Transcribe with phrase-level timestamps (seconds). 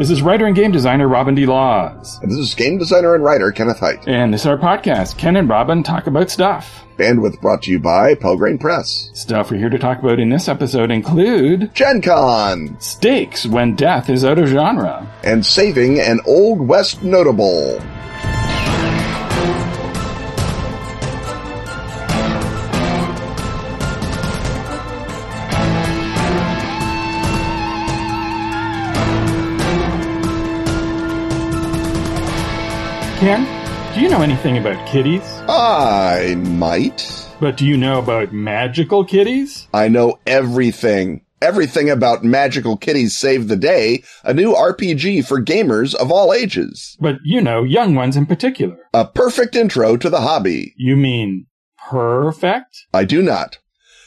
[0.00, 1.44] This is writer and game designer Robin D.
[1.44, 2.18] Laws.
[2.22, 4.08] And this is game designer and writer Kenneth Hite.
[4.08, 6.86] And this is our podcast, Ken and Robin Talk About Stuff.
[6.96, 9.10] Bandwidth brought to you by Pelgrane Press.
[9.12, 14.08] Stuff we're here to talk about in this episode include Gen Con, stakes when death
[14.08, 17.78] is out of genre, and saving an Old West notable.
[33.20, 33.44] Ken,
[33.94, 35.20] do you know anything about kitties?
[35.46, 37.28] I might.
[37.38, 39.68] But do you know about magical kitties?
[39.74, 41.26] I know everything.
[41.42, 46.96] Everything about Magical Kitties Save the Day, a new RPG for gamers of all ages.
[46.98, 48.78] But you know, young ones in particular.
[48.94, 50.72] A perfect intro to the hobby.
[50.78, 51.46] You mean
[51.90, 52.86] perfect?
[52.94, 53.58] I do not.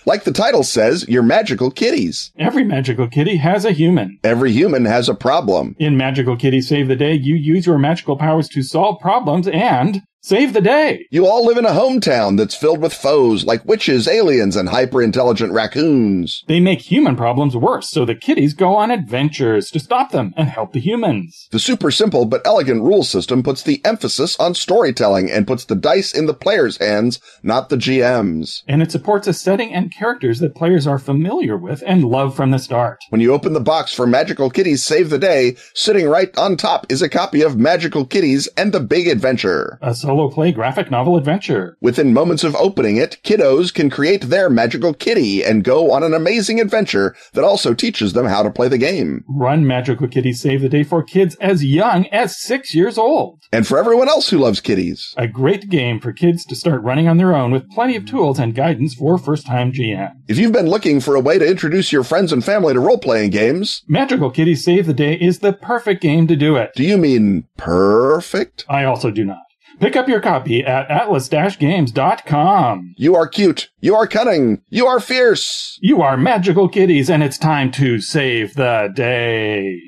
[0.06, 2.32] Like the title says, you're magical kitties.
[2.38, 4.20] Every magical kitty has a human.
[4.24, 5.76] Every human has a problem.
[5.80, 10.02] In Magical Kitty Save the Day, you use your magical powers to solve problems and
[10.24, 11.06] save the day.
[11.12, 15.52] You all live in a hometown that's filled with foes like witches, aliens, and hyper-intelligent
[15.52, 16.46] raccoons.
[16.48, 20.48] They make human problems worse, so the kitties go on adventures to stop them and
[20.48, 21.50] help the humans.
[21.52, 25.76] The super simple but elegant rule system puts the emphasis on storytelling and puts the
[25.76, 28.64] dice in the player's hands, not the GM's.
[28.66, 32.52] And it supports a setting and characters that players are familiar with and love from
[32.52, 33.00] the start.
[33.10, 36.86] When you open the box for Magical Kitties Save the Day, sitting right on top
[36.90, 39.78] is a copy of Magical Kitties and the Big Adventure.
[39.82, 41.76] A solo play graphic novel adventure.
[41.82, 46.14] Within moments of opening it, kiddos can create their magical kitty and go on an
[46.14, 49.24] amazing adventure that also teaches them how to play the game.
[49.28, 53.42] Run Magical Kitty Save the Day for kids as young as six years old.
[53.52, 55.16] And for everyone else who loves kitties.
[55.18, 58.38] A great game for kids to start running on their own with plenty of tools
[58.38, 60.12] and guidance for first time GM.
[60.28, 63.00] If you've been looking for a way to introduce your friends and family to role
[63.00, 66.70] playing games, Magical Kitty Save the Day is the perfect game to do it.
[66.76, 68.64] do you mean perfect?
[68.70, 69.40] I also do not.
[69.80, 72.94] Pick up your copy at atlas-games.com.
[72.98, 73.70] You are cute.
[73.80, 74.62] You are cunning.
[74.70, 75.78] You are fierce.
[75.82, 79.80] You are magical kitties, and it's time to save the day.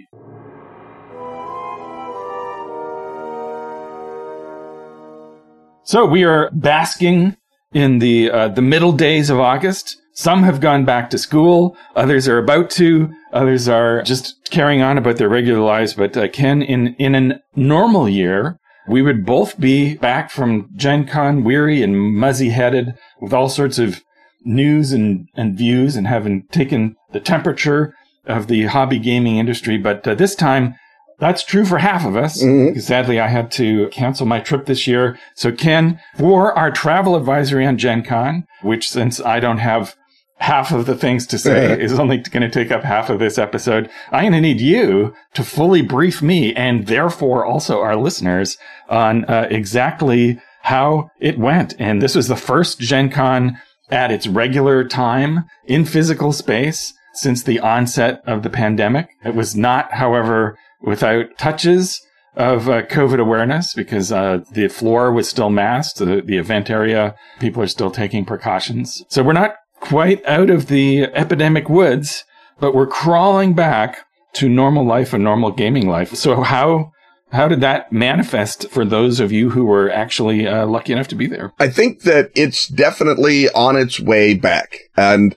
[5.83, 7.37] So we are basking
[7.71, 9.97] in the uh, the middle days of August.
[10.13, 11.77] Some have gone back to school.
[11.95, 13.11] Others are about to.
[13.33, 15.93] Others are just carrying on about their regular lives.
[15.93, 21.07] But uh, Ken, in in a normal year, we would both be back from Gen
[21.07, 24.01] Con weary and muzzy headed with all sorts of
[24.43, 27.93] news and, and views and having taken the temperature
[28.25, 29.77] of the hobby gaming industry.
[29.77, 30.75] But uh, this time,
[31.19, 32.43] that's true for half of us.
[32.43, 32.79] Mhm.
[32.81, 35.17] Sadly, I had to cancel my trip this year.
[35.33, 39.95] So Ken, for our travel advisory on Gen Con, which since I don't have
[40.37, 43.37] half of the things to say is only going to take up half of this
[43.37, 43.89] episode.
[44.11, 48.57] I'm going to need you to fully brief me and therefore also our listeners
[48.89, 51.73] on uh, exactly how it went.
[51.79, 53.57] And this was the first Gen Con
[53.89, 59.09] at its regular time in physical space since the onset of the pandemic.
[59.23, 62.01] It was not, however, without touches
[62.35, 65.99] of uh, COVID awareness because uh, the floor was still masked.
[65.99, 69.03] The, the event area, people are still taking precautions.
[69.07, 72.23] So we're not quite out of the epidemic woods,
[72.59, 76.15] but we're crawling back to normal life and normal gaming life.
[76.15, 76.91] So how
[77.31, 81.15] how did that manifest for those of you who were actually uh, lucky enough to
[81.15, 81.53] be there?
[81.59, 84.77] I think that it's definitely on its way back.
[84.95, 85.35] And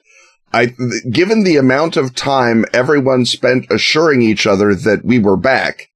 [0.52, 0.74] I,
[1.10, 5.90] given the amount of time everyone spent assuring each other that we were back,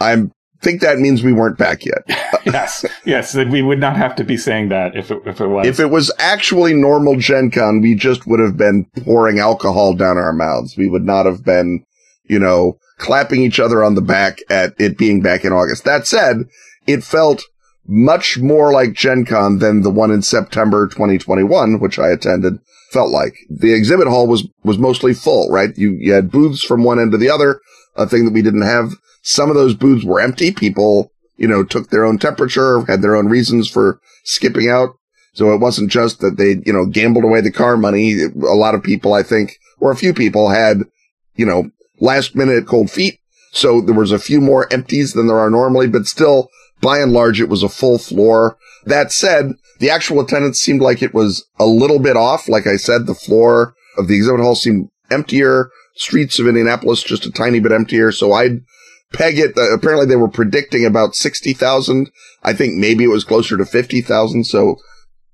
[0.00, 0.30] I
[0.60, 2.04] think that means we weren't back yet.
[2.46, 5.46] yes, yes, that we would not have to be saying that if it, if it
[5.46, 5.66] was.
[5.66, 10.18] If it was actually normal Gen Con, we just would have been pouring alcohol down
[10.18, 10.76] our mouths.
[10.76, 11.84] We would not have been,
[12.24, 15.84] you know, clapping each other on the back at it being back in August.
[15.84, 16.44] That said,
[16.86, 17.42] it felt
[17.86, 22.58] much more like Gen Con than the one in September 2021, which I attended,
[22.92, 23.34] felt like.
[23.48, 25.76] The exhibit hall was, was mostly full, right?
[25.76, 27.60] You, you had booths from one end to the other,
[27.96, 28.92] a thing that we didn't have.
[29.22, 30.52] Some of those booths were empty.
[30.52, 34.90] People, you know, took their own temperature, had their own reasons for skipping out.
[35.32, 38.22] So it wasn't just that they, you know, gambled away the car money.
[38.22, 40.78] A lot of people, I think, or a few people had,
[41.36, 41.70] you know,
[42.00, 43.18] last minute cold feet.
[43.52, 46.48] So there was a few more empties than there are normally, but still,
[46.80, 48.56] by and large, it was a full floor.
[48.84, 52.48] That said, the actual attendance seemed like it was a little bit off.
[52.48, 55.70] Like I said, the floor of the exhibit hall seemed emptier.
[55.96, 58.12] Streets of Indianapolis just a tiny bit emptier.
[58.12, 58.60] So I'd
[59.12, 59.56] peg it.
[59.56, 62.10] Uh, apparently they were predicting about 60,000.
[62.42, 64.44] I think maybe it was closer to 50,000.
[64.44, 64.76] So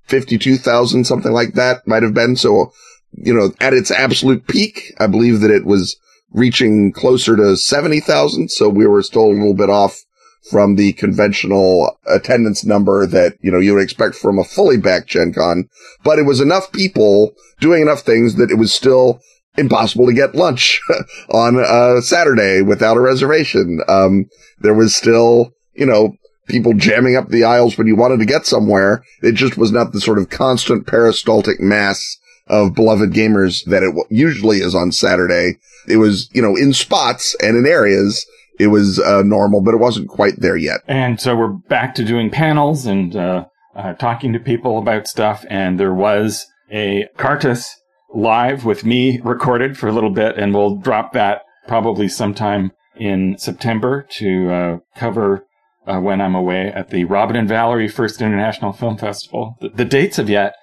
[0.07, 2.35] 52,000, something like that might have been.
[2.35, 2.71] So,
[3.13, 5.97] you know, at its absolute peak, I believe that it was
[6.31, 8.49] reaching closer to 70,000.
[8.49, 10.01] So we were still a little bit off
[10.49, 15.07] from the conventional attendance number that, you know, you would expect from a fully backed
[15.07, 15.67] Gen Con,
[16.03, 19.19] but it was enough people doing enough things that it was still
[19.57, 20.81] impossible to get lunch
[21.31, 23.81] on a Saturday without a reservation.
[23.87, 24.25] Um,
[24.59, 26.13] there was still, you know,
[26.47, 29.03] people jamming up the aisles when you wanted to get somewhere.
[29.21, 32.17] It just was not the sort of constant peristaltic mass
[32.47, 35.57] of beloved gamers that it usually is on Saturday.
[35.87, 38.25] It was, you know, in spots and in areas.
[38.59, 40.81] It was uh, normal, but it wasn't quite there yet.
[40.87, 43.45] And so we're back to doing panels and uh,
[43.75, 45.45] uh, talking to people about stuff.
[45.49, 47.79] And there was a Cartus
[48.17, 53.37] live with me recorded for a little bit, and we'll drop that probably sometime in
[53.37, 55.45] September to uh, cover
[55.85, 59.55] uh, when I'm away at the Robin and Valerie First International Film Festival.
[59.61, 60.55] The, the, dates have yet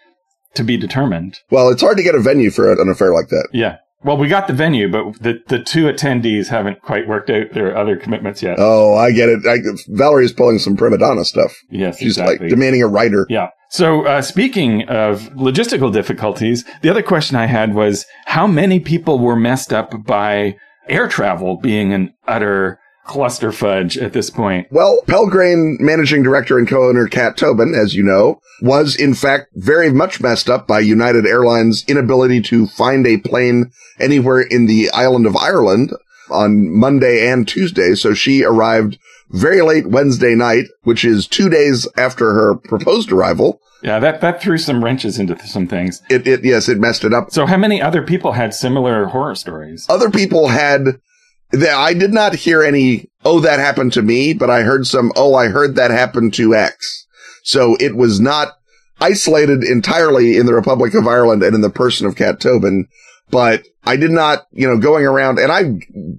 [0.54, 1.38] to be determined.
[1.50, 3.48] Well, it's hard to get a venue for an affair like that.
[3.52, 3.78] Yeah.
[4.02, 7.74] Well, we got the venue, but the, the two attendees haven't quite worked out their
[7.74, 8.56] other commitments yet.
[8.58, 9.46] Oh, I get it.
[9.46, 9.56] I,
[9.88, 11.56] Valerie's pulling some prima donna stuff.
[11.70, 12.38] Yes, She's exactly.
[12.38, 13.26] like demanding a writer.
[13.30, 13.48] Yeah.
[13.74, 19.18] So, uh, speaking of logistical difficulties, the other question I had was how many people
[19.18, 20.54] were messed up by
[20.88, 24.68] air travel being an utter cluster fudge at this point?
[24.70, 29.90] Well, Pelgrane managing director and co-owner Kat Tobin, as you know, was in fact very
[29.90, 35.26] much messed up by United Airlines' inability to find a plane anywhere in the island
[35.26, 35.90] of Ireland
[36.30, 37.96] on Monday and Tuesday.
[37.96, 39.00] So she arrived
[39.30, 43.60] very late Wednesday night, which is two days after her proposed arrival.
[43.84, 46.02] Yeah, that, that threw some wrenches into some things.
[46.08, 47.30] It, it, yes, it messed it up.
[47.30, 49.84] So how many other people had similar horror stories?
[49.90, 51.00] Other people had,
[51.52, 55.34] I did not hear any, oh, that happened to me, but I heard some, oh,
[55.34, 57.06] I heard that happened to X.
[57.42, 58.54] So it was not
[59.00, 62.88] isolated entirely in the Republic of Ireland and in the person of Kat Tobin,
[63.28, 65.74] but I did not, you know, going around and I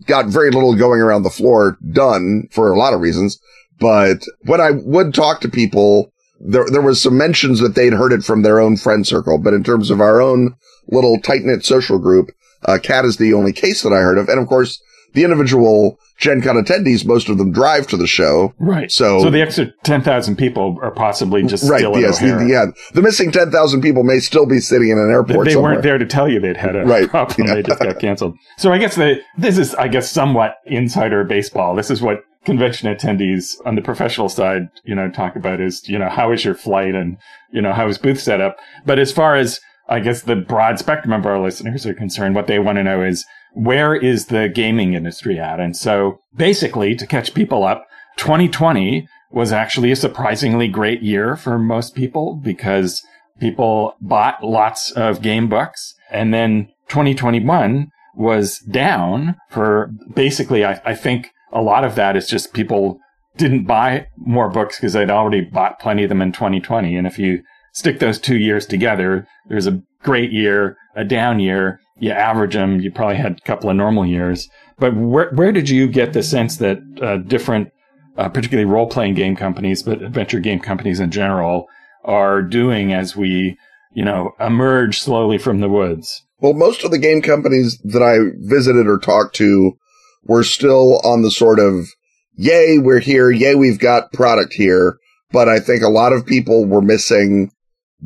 [0.06, 3.40] got very little going around the floor done for a lot of reasons.
[3.80, 8.12] But when I would talk to people, there, there was some mentions that they'd heard
[8.14, 10.56] it from their own friend circle, but in terms of our own
[10.88, 12.32] little tight knit social group,
[12.66, 14.30] uh, Kat is the only case that I heard of.
[14.30, 14.82] And of course,
[15.14, 18.54] the individual Gen Con attendees, most of them drive to the show.
[18.58, 18.90] Right.
[18.92, 22.66] So, so the extra 10,000 people are possibly just right, still yes, the, yeah.
[22.94, 25.74] The missing 10,000 people may still be sitting in an airport They, somewhere.
[25.74, 27.10] weren't there to tell you they'd had a right.
[27.10, 27.48] problem.
[27.48, 27.56] Yeah.
[27.56, 28.36] They just got canceled.
[28.58, 31.76] So I guess the, this is, I guess, somewhat insider baseball.
[31.76, 35.98] This is what convention attendees on the professional side, you know, talk about is, you
[35.98, 37.18] know, how is your flight and,
[37.52, 38.58] you know, how is booth set up?
[38.86, 39.60] But as far as,
[39.90, 43.04] I guess the broad spectrum of our listeners are concerned, what they want to know
[43.04, 45.60] is where is the gaming industry at?
[45.60, 47.86] And so basically to catch people up,
[48.18, 53.04] 2020 was actually a surprisingly great year for most people because
[53.40, 60.96] people bought lots of game books and then 2021 was down for basically, I, I
[60.96, 63.00] think a lot of that is just people
[63.38, 66.96] didn't buy more books because they'd already bought plenty of them in 2020.
[66.96, 67.44] And if you
[67.74, 71.80] stick those two years together, there's a great year, a down year.
[71.98, 74.50] You average them, you probably had a couple of normal years.
[74.78, 77.70] But where where did you get the sense that uh, different,
[78.18, 81.68] uh, particularly role playing game companies, but adventure game companies in general,
[82.04, 83.58] are doing as we,
[83.94, 86.26] you know, emerge slowly from the woods?
[86.40, 89.78] Well, most of the game companies that I visited or talked to
[90.26, 91.88] were still on the sort of,
[92.36, 93.32] yay, we're here.
[93.32, 94.98] Yay, we've got product here.
[95.32, 97.52] But I think a lot of people were missing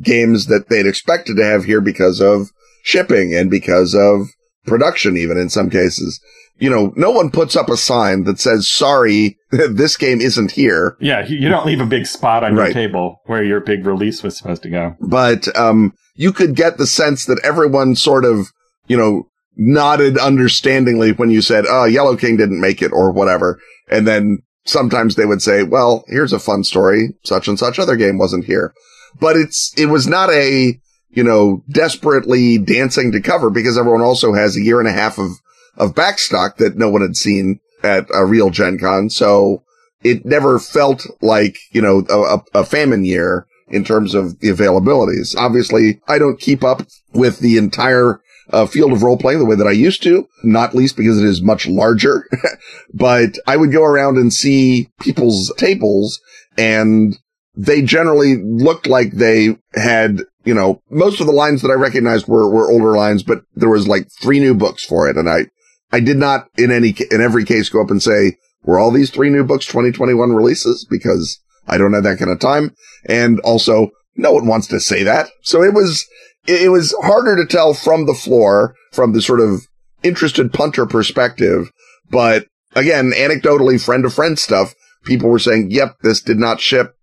[0.00, 2.48] games that they'd expected to have here because of
[2.82, 4.28] shipping and because of
[4.66, 6.20] production, even in some cases.
[6.58, 10.96] You know, no one puts up a sign that says, sorry, this game isn't here.
[11.00, 12.66] Yeah, you don't leave a big spot on Right.
[12.66, 14.94] your table where your big release was supposed to go.
[15.00, 18.48] But, um, you could get the sense that everyone sort of,
[18.88, 23.60] you know, nodded understandingly when you said, oh, Yellow King didn't make it or whatever.
[23.90, 27.10] And then sometimes they would say, well, here's a fun story.
[27.24, 28.72] Such and such other game wasn't here.
[29.18, 30.78] But it's, it was not a,
[31.10, 35.18] you know, desperately dancing to cover because everyone also has a year and a half
[35.18, 35.30] of,
[35.76, 39.10] of backstock that no one had seen at a real Gen Con.
[39.10, 39.64] So
[40.04, 44.48] it never felt like, you know, a, a- a famine year in terms of the
[44.48, 45.36] availabilities.
[45.36, 48.20] Obviously, I don't keep up with the entire
[48.52, 51.26] uh, field of role playing the way that I used to, not least because it
[51.26, 52.26] is much larger.
[52.94, 56.20] but I would go around and see people's tables
[56.56, 57.18] and
[57.54, 62.26] they generally looked like they had, you know, most of the lines that I recognized
[62.26, 65.16] were, were older lines, but there was like three new books for it.
[65.16, 65.46] And I,
[65.92, 69.10] I did not in any, in every case go up and say, were all these
[69.10, 70.86] three new books 2021 releases?
[70.88, 72.74] Because I don't have that kind of time.
[73.06, 75.30] And also no one wants to say that.
[75.42, 76.06] So it was,
[76.46, 79.66] it, it was harder to tell from the floor, from the sort of
[80.02, 81.70] interested punter perspective.
[82.10, 86.94] But again, anecdotally, friend to friend stuff, people were saying, yep, this did not ship.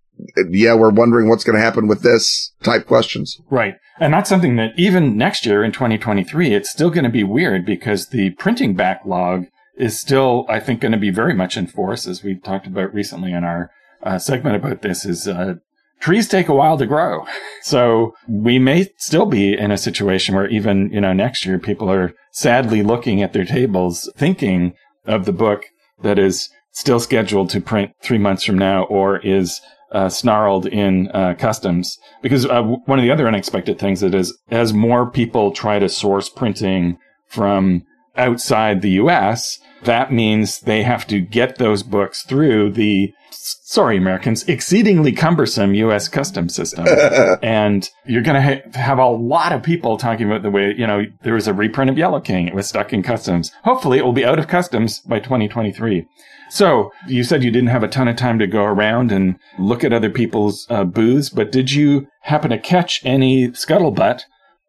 [0.50, 3.40] Yeah, we're wondering what's going to happen with this type questions.
[3.50, 3.76] Right.
[4.00, 7.64] And that's something that even next year in 2023, it's still going to be weird
[7.64, 12.06] because the printing backlog is still, I think, going to be very much in force,
[12.06, 13.70] as we talked about recently in our
[14.02, 15.04] uh, segment about this.
[15.04, 15.54] Is uh,
[16.00, 17.26] trees take a while to grow,
[17.62, 21.90] so we may still be in a situation where even you know next year people
[21.90, 24.74] are sadly looking at their tables, thinking
[25.06, 25.64] of the book
[26.02, 29.60] that is still scheduled to print three months from now, or is
[29.92, 31.98] uh, snarled in uh, customs.
[32.22, 35.88] Because uh, one of the other unexpected things that is as more people try to
[35.88, 37.82] source printing from
[38.16, 44.48] outside the US, that means they have to get those books through the sorry Americans
[44.48, 46.86] exceedingly cumbersome US customs system.
[47.42, 50.86] and you're going to ha- have a lot of people talking about the way, you
[50.86, 52.48] know, there was a reprint of Yellow King.
[52.48, 53.52] It was stuck in customs.
[53.64, 56.06] Hopefully it will be out of customs by 2023.
[56.50, 59.84] So you said you didn't have a ton of time to go around and look
[59.84, 64.22] at other people's uh, booths, but did you happen to catch any scuttlebutt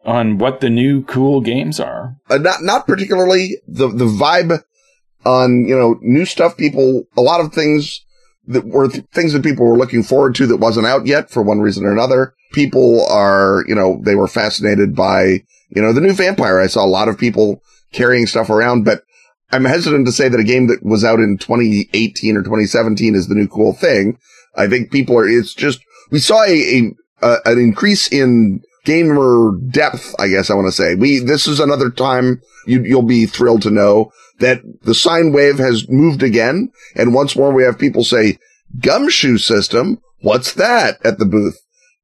[0.05, 2.15] on what the new cool games are?
[2.29, 4.61] Uh, not not particularly the the vibe
[5.25, 6.57] on you know new stuff.
[6.57, 8.01] People a lot of things
[8.47, 11.41] that were th- things that people were looking forward to that wasn't out yet for
[11.43, 12.33] one reason or another.
[12.53, 16.59] People are you know they were fascinated by you know the new Vampire.
[16.59, 17.61] I saw a lot of people
[17.91, 19.03] carrying stuff around, but
[19.51, 23.27] I'm hesitant to say that a game that was out in 2018 or 2017 is
[23.27, 24.17] the new cool thing.
[24.55, 25.79] I think people are, it's just,
[26.11, 30.95] we saw a, a, an increase in gamer depth, I guess I want to say.
[30.95, 35.57] We, this is another time you, you'll be thrilled to know that the sine wave
[35.57, 36.71] has moved again.
[36.95, 38.37] And once more, we have people say,
[38.79, 39.99] gumshoe system.
[40.21, 41.59] What's that at the booth?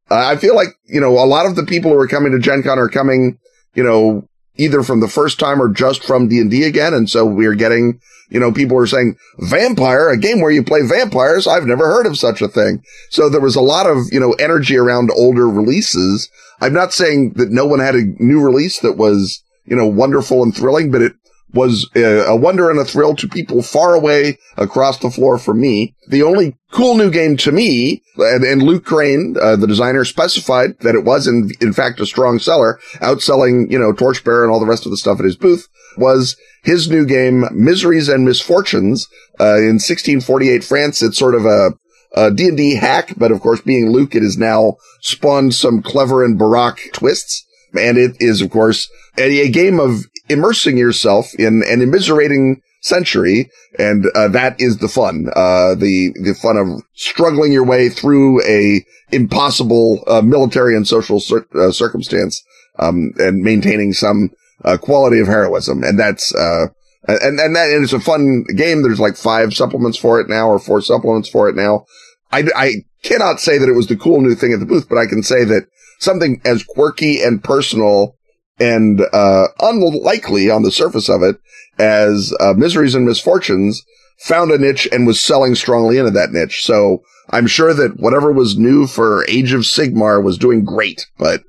[0.09, 2.39] Uh, I feel like, you know, a lot of the people who are coming to
[2.39, 3.39] Gen Con are coming,
[3.73, 4.27] you know,
[4.57, 6.93] either from the first time or just from D&D again.
[6.93, 10.81] And so we're getting, you know, people were saying vampire, a game where you play
[10.81, 11.47] vampires.
[11.47, 12.83] I've never heard of such a thing.
[13.09, 16.29] So there was a lot of, you know, energy around older releases.
[16.61, 20.41] I'm not saying that no one had a new release that was, you know, wonderful
[20.43, 21.13] and thrilling, but it
[21.53, 25.95] was a, wonder and a thrill to people far away across the floor from me.
[26.09, 30.77] The only cool new game to me, and, and Luke Crane, uh, the designer, specified
[30.79, 34.59] that it was in, in fact a strong seller, outselling, you know, Torchbearer and all
[34.59, 39.07] the rest of the stuff at his booth, was his new game, Miseries and Misfortunes,
[39.39, 41.01] uh, in 1648 France.
[41.01, 41.73] It's sort of a,
[42.15, 46.37] a D&D hack, but of course, being Luke, it has now spawned some clever and
[46.37, 47.45] baroque twists.
[47.77, 53.49] And it is, of course, a, a game of immersing yourself in an immiserating century.
[53.77, 58.41] And, uh, that is the fun, uh, the, the fun of struggling your way through
[58.43, 62.43] a impossible, uh, military and social cir- uh, circumstance,
[62.79, 64.31] um, and maintaining some,
[64.63, 65.83] uh, quality of heroism.
[65.83, 66.67] And that's, uh,
[67.07, 68.81] and, and that, it's a fun game.
[68.81, 71.85] There's like five supplements for it now or four supplements for it now.
[72.31, 74.97] I, I cannot say that it was the cool new thing at the booth, but
[74.97, 75.67] I can say that
[75.99, 78.15] something as quirky and personal
[78.59, 81.37] and uh, unlikely on the surface of it
[81.77, 83.83] as uh, Miseries and Misfortunes
[84.19, 86.63] found a niche and was selling strongly into that niche.
[86.63, 91.05] So I'm sure that whatever was new for Age of Sigmar was doing great.
[91.17, 91.43] But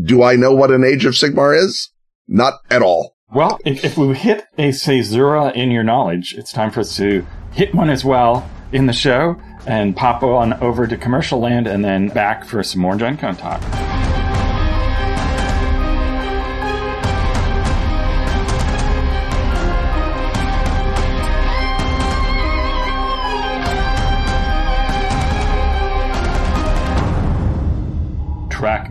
[0.00, 1.90] do I know what an Age of Sigmar is?
[2.34, 3.14] Not at all.
[3.34, 7.26] Well, if, if we hit a Caesura in your knowledge, it's time for us to
[7.52, 11.84] hit one as well in the show and pop on over to commercial land and
[11.84, 13.60] then back for some more Gen Con talk.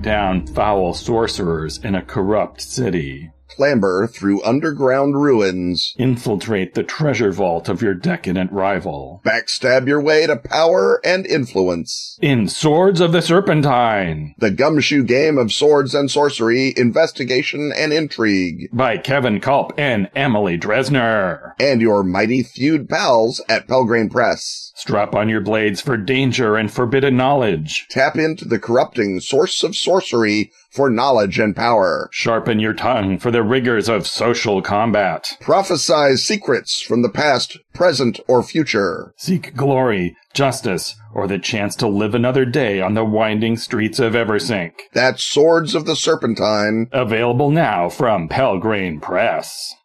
[0.02, 3.32] Down foul sorcerers in a corrupt city.
[3.56, 5.94] Clamber through underground ruins.
[5.98, 9.22] Infiltrate the treasure vault of your decadent rival.
[9.26, 12.18] Backstab your way to power and influence.
[12.22, 14.36] In Swords of the Serpentine.
[14.38, 18.70] The gumshoe game of swords and sorcery, investigation and intrigue.
[18.72, 21.54] By Kevin Kulp and Emily Dresner.
[21.60, 24.72] And your mighty feud pals at Pelgrane Press.
[24.76, 27.86] Strap on your blades for danger and forbidden knowledge.
[27.90, 32.10] Tap into the corrupting source of sorcery for knowledge and power.
[32.12, 35.38] Sharpen your tongue for the rigors of social combat.
[35.40, 39.14] Prophesy secrets from the past, present, or future.
[39.18, 44.14] Seek glory, justice, or the chance to live another day on the winding streets of
[44.14, 44.72] Eversink.
[44.94, 46.88] That's Swords of the Serpentine.
[46.92, 49.76] Available now from Pelgrane Press.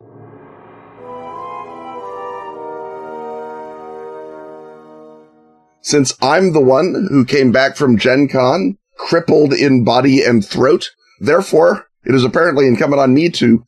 [5.87, 10.91] since I'm the one who came back from Gen Con crippled in body and throat,
[11.21, 13.65] therefore it is apparently incumbent on me to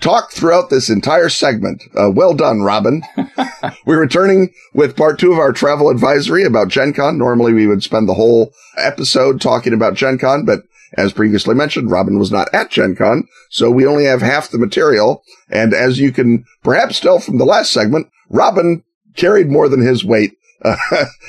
[0.00, 1.82] talk throughout this entire segment.
[1.96, 3.02] Uh, well done, Robin.
[3.86, 7.18] We're returning with part two of our travel advisory about Gen Con.
[7.18, 10.62] Normally we would spend the whole episode talking about Gen Con, but
[10.94, 14.58] as previously mentioned, Robin was not at Gen Con, so we only have half the
[14.58, 15.22] material.
[15.48, 18.84] And as you can perhaps tell from the last segment, Robin
[19.16, 20.32] carried more than his weight
[20.64, 20.76] uh,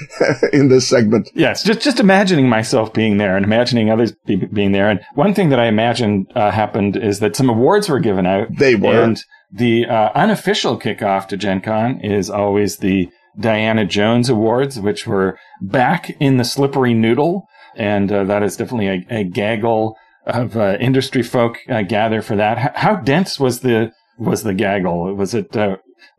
[0.54, 1.30] in this segment.
[1.34, 4.90] Yes, just just imagining myself being there and imagining others be, being there.
[4.90, 8.48] And one thing that I imagined uh, happened is that some awards were given out.
[8.58, 9.04] They were.
[9.04, 9.20] And
[9.52, 13.10] the uh, unofficial kickoff to Gen Con is always the
[13.40, 17.48] Diana Jones Awards, which were back in the slippery noodle.
[17.76, 22.36] And uh, that is definitely a, a gaggle of uh, industry folk uh, gather for
[22.36, 22.58] that.
[22.58, 25.14] H- how dense was the was the gaggle?
[25.16, 25.56] Was it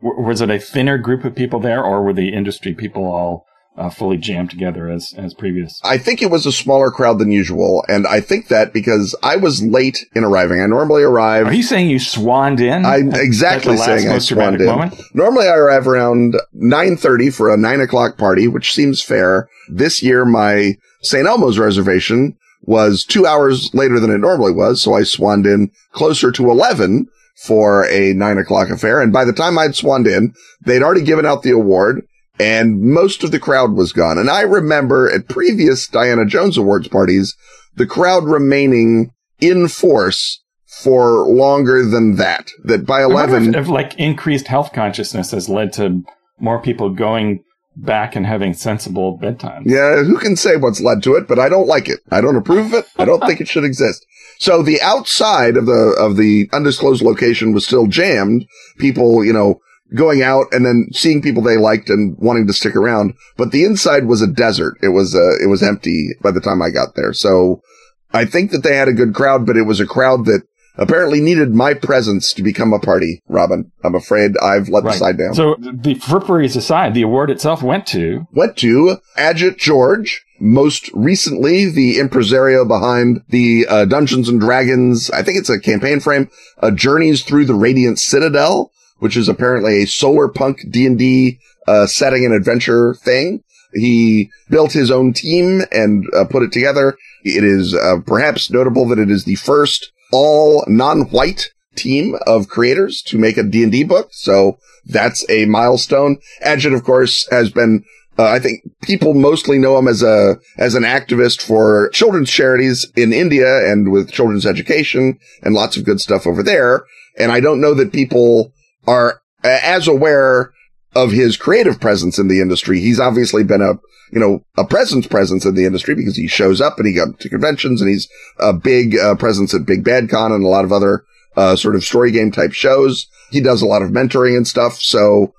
[0.01, 3.45] was it a thinner group of people there, or were the industry people all
[3.77, 5.79] uh, fully jammed together as as previous?
[5.83, 9.35] I think it was a smaller crowd than usual, and I think that because I
[9.35, 10.61] was late in arriving.
[10.61, 11.47] I normally arrive.
[11.47, 12.85] Are you saying you swanned in?
[12.85, 14.67] I'm exactly saying I swanned in.
[14.67, 14.95] Moment?
[15.13, 19.49] Normally, I arrive around nine thirty for a nine o'clock party, which seems fair.
[19.69, 21.27] This year, my St.
[21.27, 26.31] Elmo's reservation was two hours later than it normally was, so I swanned in closer
[26.31, 29.01] to eleven for a nine o'clock affair.
[29.01, 30.33] And by the time I'd swanned in,
[30.65, 32.01] they'd already given out the award
[32.39, 34.17] and most of the crowd was gone.
[34.17, 37.35] And I remember at previous Diana Jones Awards parties,
[37.75, 42.49] the crowd remaining in force for longer than that.
[42.63, 43.49] That by 11.
[43.49, 46.03] If, if, like increased health consciousness has led to
[46.39, 47.43] more people going
[47.75, 49.63] back and having sensible bedtimes.
[49.65, 51.99] Yeah, who can say what's led to it, but I don't like it.
[52.11, 52.85] I don't approve of it.
[52.97, 54.05] I don't think it should exist.
[54.39, 58.45] So the outside of the, of the undisclosed location was still jammed.
[58.77, 59.61] People, you know,
[59.95, 63.13] going out and then seeing people they liked and wanting to stick around.
[63.37, 64.77] But the inside was a desert.
[64.81, 67.13] It was, uh, it was empty by the time I got there.
[67.13, 67.61] So
[68.11, 70.43] I think that they had a good crowd, but it was a crowd that
[70.77, 73.71] apparently needed my presence to become a party, Robin.
[73.83, 74.93] I'm afraid I've let right.
[74.93, 75.33] the side down.
[75.33, 80.23] So the fripperies aside, the award itself went to went to Ajit George.
[80.37, 86.01] Most recently, the impresario behind the uh, Dungeons and Dragons, I think it's a campaign
[86.01, 86.29] frame,
[86.61, 92.25] uh, Journeys Through the Radiant Citadel, which is apparently a solar punk D&D uh, setting
[92.25, 93.43] and adventure thing.
[93.73, 96.97] He built his own team and uh, put it together.
[97.23, 103.01] It is uh, perhaps notable that it is the first all non-white team of creators
[103.01, 104.09] to make a D&D book.
[104.11, 106.17] So that's a milestone.
[106.43, 107.83] Ajit, of course, has been
[108.17, 112.89] uh, I think people mostly know him as a as an activist for children's charities
[112.95, 116.85] in India and with children's education and lots of good stuff over there.
[117.17, 118.53] And I don't know that people
[118.87, 120.53] are as aware
[120.95, 122.79] of his creative presence in the industry.
[122.79, 123.73] He's obviously been a,
[124.11, 127.15] you know, a presence presence in the industry because he shows up and he goes
[127.19, 128.07] to conventions and he's
[128.39, 131.03] a big uh, presence at Big Bad Con and a lot of other
[131.35, 133.07] uh, sort of story game type shows.
[133.29, 134.75] He does a lot of mentoring and stuff.
[134.75, 135.33] So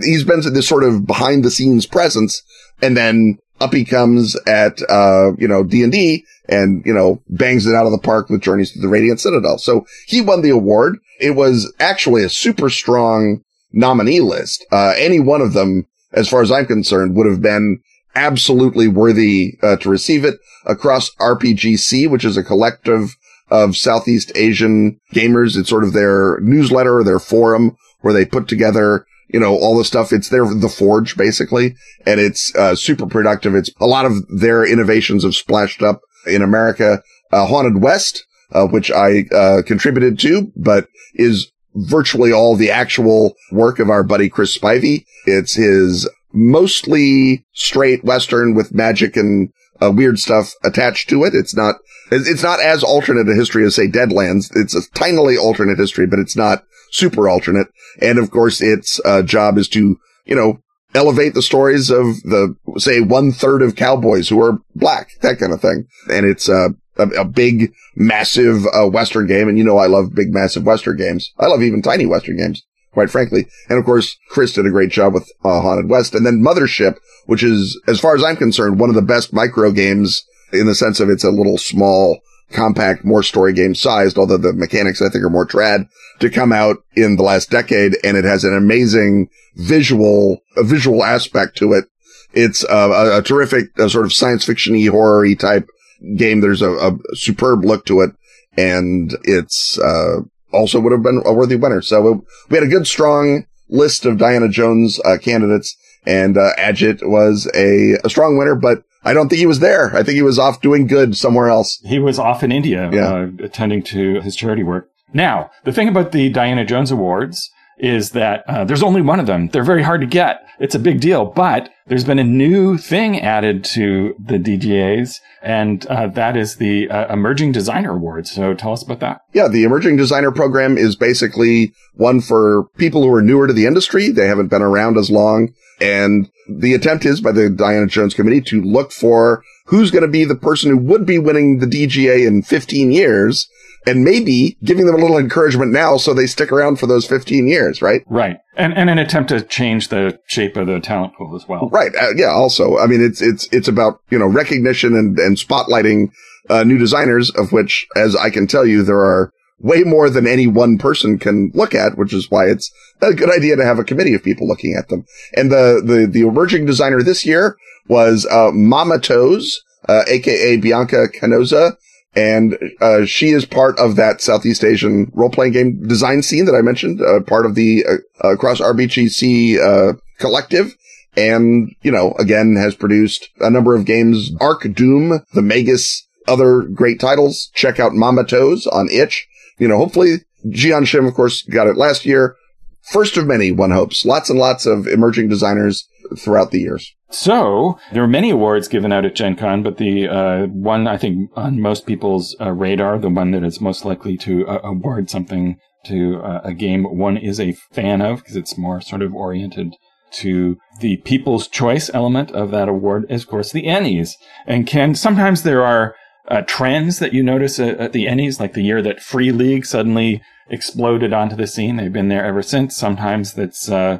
[0.00, 2.42] he's been this sort of behind the scenes presence
[2.80, 7.22] and then up he comes at, uh, you know, D and D and, you know,
[7.28, 9.58] bangs it out of the park with Journeys to the Radiant Citadel.
[9.58, 10.98] So he won the award.
[11.20, 14.64] It was actually a super strong nominee list.
[14.72, 17.80] Uh, any one of them, as far as I'm concerned, would have been
[18.14, 20.34] absolutely worthy uh, to receive it
[20.66, 23.16] across RPGSEA, which is a collective
[23.50, 25.56] of Southeast Asian gamers.
[25.56, 29.76] It's sort of their newsletter or their forum where they put together, you know, all
[29.76, 30.12] the stuff.
[30.12, 31.74] It's their, the forge basically.
[32.06, 33.54] And it's, uh, super productive.
[33.54, 37.02] It's a lot of their innovations have splashed up in America.
[37.30, 43.34] Uh, Haunted West, uh, which I, uh, contributed to, but is virtually all the actual
[43.50, 45.04] work of our buddy Chris Spivey.
[45.26, 51.34] It's his mostly straight Western with magic and uh, weird stuff attached to it.
[51.34, 51.76] It's not,
[52.10, 54.54] it's not as alternate a history as say Deadlands.
[54.54, 57.68] It's a tinily alternate history, but it's not super alternate.
[58.00, 60.58] And of course, its uh, job is to, you know,
[60.94, 65.52] elevate the stories of the, say, one third of cowboys who are black, that kind
[65.52, 65.86] of thing.
[66.10, 69.48] And it's, uh, a, a big, massive uh, Western game.
[69.48, 71.32] And you know, I love big, massive Western games.
[71.38, 73.48] I love even tiny Western games, quite frankly.
[73.68, 76.14] And of course, Chris did a great job with uh, Haunted West.
[76.14, 79.70] And then Mothership, which is, as far as I'm concerned, one of the best micro
[79.70, 84.36] games in the sense of it's a little small, compact, more story game sized, although
[84.36, 85.88] the mechanics I think are more trad
[86.20, 87.96] to come out in the last decade.
[88.04, 91.86] And it has an amazing visual, a visual aspect to it.
[92.34, 95.68] It's uh, a, a, terrific uh, sort of science fiction-y, horror-y type
[96.16, 96.40] game.
[96.40, 98.10] There's a, a superb look to it
[98.56, 100.20] and it's, uh,
[100.52, 101.80] also would have been a worthy winner.
[101.80, 106.50] So it, we had a good, strong list of Diana Jones, uh, candidates and, uh,
[106.58, 109.94] Ajit was a, a strong winner, but I don't think he was there.
[109.96, 111.80] I think he was off doing good somewhere else.
[111.84, 113.14] He was off in India, yeah.
[113.14, 114.88] uh, attending to his charity work.
[115.12, 117.50] Now, the thing about the Diana Jones Awards
[117.82, 119.48] is that uh, there's only one of them.
[119.48, 120.46] They're very hard to get.
[120.60, 125.84] It's a big deal, but there's been a new thing added to the DGAs, and
[125.86, 128.30] uh, that is the uh, Emerging Designer Awards.
[128.30, 129.22] So tell us about that.
[129.32, 133.66] Yeah, the Emerging Designer Program is basically one for people who are newer to the
[133.66, 134.10] industry.
[134.10, 135.52] They haven't been around as long.
[135.80, 140.08] And the attempt is by the Diana Jones Committee to look for who's going to
[140.08, 143.48] be the person who would be winning the DGA in 15 years
[143.86, 147.48] and maybe giving them a little encouragement now so they stick around for those 15
[147.48, 148.02] years, right?
[148.06, 148.38] Right.
[148.56, 151.68] And, and an attempt to change the shape of the talent pool as well.
[151.70, 151.92] Right.
[151.94, 152.28] Uh, yeah.
[152.28, 156.12] Also, I mean, it's, it's, it's about, you know, recognition and, and spotlighting,
[156.50, 160.26] uh, new designers of which, as I can tell you, there are way more than
[160.26, 163.78] any one person can look at, which is why it's a good idea to have
[163.78, 165.04] a committee of people looking at them.
[165.34, 167.56] And the, the, the emerging designer this year
[167.88, 171.76] was, uh, Mama Toes, uh, aka Bianca Canoza
[172.14, 176.54] and uh, she is part of that Southeast Asian role playing game design scene that
[176.54, 177.84] I mentioned, uh, part of the
[178.22, 180.74] uh, across RPGSEA uh, collective.
[181.16, 186.62] And, you know, again, has produced a number of games, Arc Doom, The Magus, other
[186.62, 187.50] great titles.
[187.54, 189.28] Check out Mama Toes on itch.
[189.58, 192.36] You know, hopefully Jeeyon Shim, of course, got it last year.
[192.82, 194.04] First of many, one hopes.
[194.04, 195.86] Lots and lots of emerging designers
[196.18, 196.94] throughout the years.
[197.10, 200.96] So there are many awards given out at Gen Con, but the uh, one I
[200.96, 205.10] think on most people's uh, radar, the one that is most likely to uh, award
[205.10, 209.14] something to uh, a game one is a fan of because it's more sort of
[209.14, 209.74] oriented
[210.12, 214.16] to the people's choice element of that award is, of course, the Ennies.
[214.46, 215.94] And Ken, sometimes there are
[216.28, 219.66] uh, trends that you notice at, at the Ennies, like the year that Free League
[219.66, 221.76] suddenly exploded onto the scene.
[221.76, 222.76] They've been there ever since.
[222.76, 223.34] Sometimes
[223.68, 223.98] uh,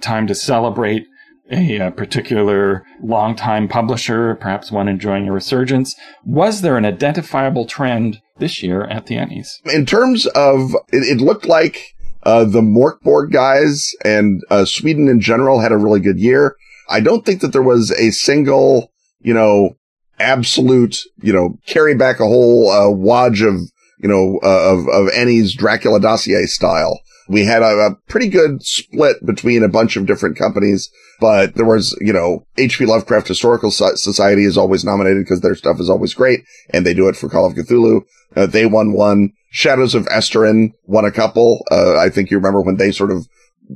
[0.00, 1.06] time to celebrate
[1.50, 5.94] a, a particular longtime publisher, perhaps one enjoying a resurgence.
[6.24, 9.48] Was there an identifiable trend this year at the Ennies?
[9.66, 15.08] In terms of, it, it looked like uh, the Mörk Borg guys and uh, Sweden
[15.08, 16.56] in general had a really good year.
[16.88, 19.76] I don't think that there was a single, you know,
[20.18, 23.60] absolute, you know, carry back a whole uh, wadge of,
[23.98, 27.00] you know, uh, of of Ennies Dracula dossier style.
[27.28, 31.64] We had a, a pretty good split between a bunch of different companies but there
[31.64, 32.86] was, you know, H.P.
[32.86, 37.08] Lovecraft Historical Society is always nominated because their stuff is always great, and they do
[37.08, 38.02] it for Call of Cthulhu.
[38.36, 39.32] Uh, they won one.
[39.50, 41.64] Shadows of Esteren won a couple.
[41.70, 43.28] Uh, I think you remember when they sort of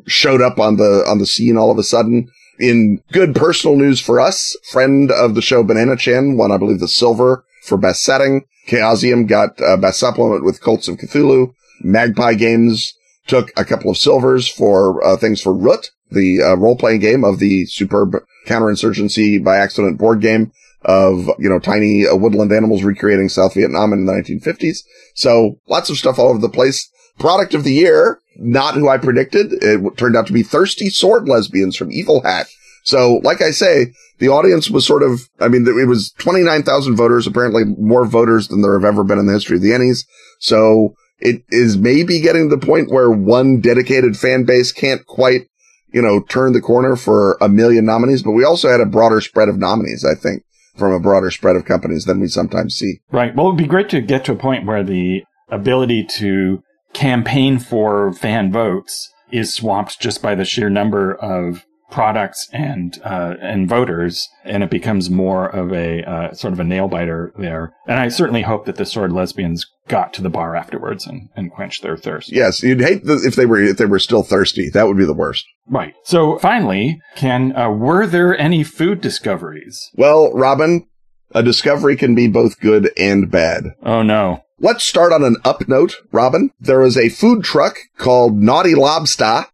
[0.07, 2.29] showed up on the on the scene all of a sudden.
[2.59, 6.81] In good personal news for us, friend of the show Banana Chan won, I believe,
[6.81, 8.45] the silver for best setting.
[8.67, 11.55] Chaosium got uh, best supplement with Cults of Cthulhu.
[11.81, 12.93] Magpie Games
[13.29, 17.25] took a couple of silvers for uh, things for Root the uh, role playing game
[17.25, 22.83] of the superb counterinsurgency by accident board game of, you know, tiny uh, woodland animals
[22.83, 24.79] recreating South Vietnam in the 1950s.
[25.15, 26.91] So lots of stuff all over the place.
[27.19, 29.53] Product of the year, not who I predicted.
[29.53, 32.47] It turned out to be Thirsty Sword Lesbians from Evil Hat.
[32.85, 37.27] So, like I say, the audience was sort of, I mean, it was 29,000 voters,
[37.27, 40.07] apparently more voters than there have ever been in the history of the Ennies.
[40.39, 45.49] So it is maybe getting to the point where one dedicated fan base can't quite
[45.93, 49.21] you know, turned the corner for a million nominees, but we also had a broader
[49.21, 50.43] spread of nominees, I think,
[50.77, 53.01] from a broader spread of companies than we sometimes see.
[53.11, 53.35] Right.
[53.35, 57.59] Well, it would be great to get to a point where the ability to campaign
[57.59, 63.69] for fan votes is swamped just by the sheer number of products and uh, and
[63.69, 67.73] voters, and it becomes more of a uh, sort of a nail biter there.
[67.87, 71.51] And I certainly hope that the sword lesbians got to the bar afterwards and, and
[71.51, 72.31] quenched their thirst.
[72.31, 74.71] Yes, you'd hate the, if they were if they were still thirsty.
[74.71, 75.47] That would be the worst.
[75.67, 75.95] Right.
[76.05, 79.91] So finally, Ken, uh, were there any food discoveries?
[79.95, 80.87] Well, Robin,
[81.35, 83.65] a discovery can be both good and bad.
[83.83, 84.43] Oh no.
[84.61, 86.51] Let's start on an up note, Robin.
[86.59, 89.47] There was a food truck called Naughty Lobster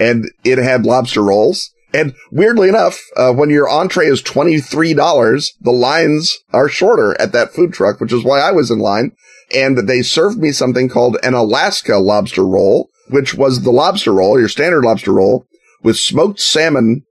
[0.00, 1.70] and it had lobster rolls.
[1.92, 7.52] And weirdly enough, uh, when your entree is $23, the lines are shorter at that
[7.52, 9.12] food truck, which is why I was in line.
[9.54, 14.38] And they served me something called an Alaska lobster roll, which was the lobster roll,
[14.38, 15.46] your standard lobster roll
[15.82, 17.04] with smoked salmon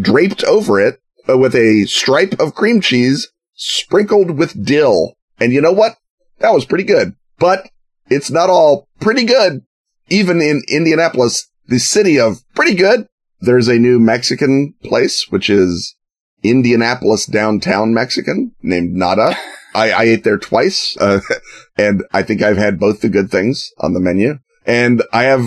[0.00, 5.14] draped over it uh, with a stripe of cream cheese sprinkled with dill.
[5.38, 5.96] And you know what?
[6.38, 7.68] That was pretty good, but
[8.08, 9.62] it's not all pretty good.
[10.08, 13.06] Even in Indianapolis, the city of pretty good.
[13.40, 15.94] There's a new Mexican place, which is
[16.42, 19.36] Indianapolis downtown Mexican named Nada.
[19.74, 21.20] I, I ate there twice, uh,
[21.76, 24.38] and I think I've had both the good things on the menu.
[24.64, 25.44] And I have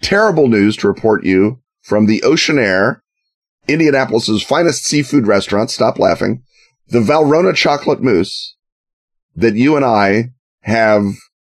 [0.00, 3.00] terrible news to report you from the Oceanaire,
[3.66, 5.70] Indianapolis's finest seafood restaurant.
[5.70, 6.44] Stop laughing.
[6.88, 8.56] The Valrhona chocolate mousse
[9.34, 10.30] that you and I
[10.60, 11.04] have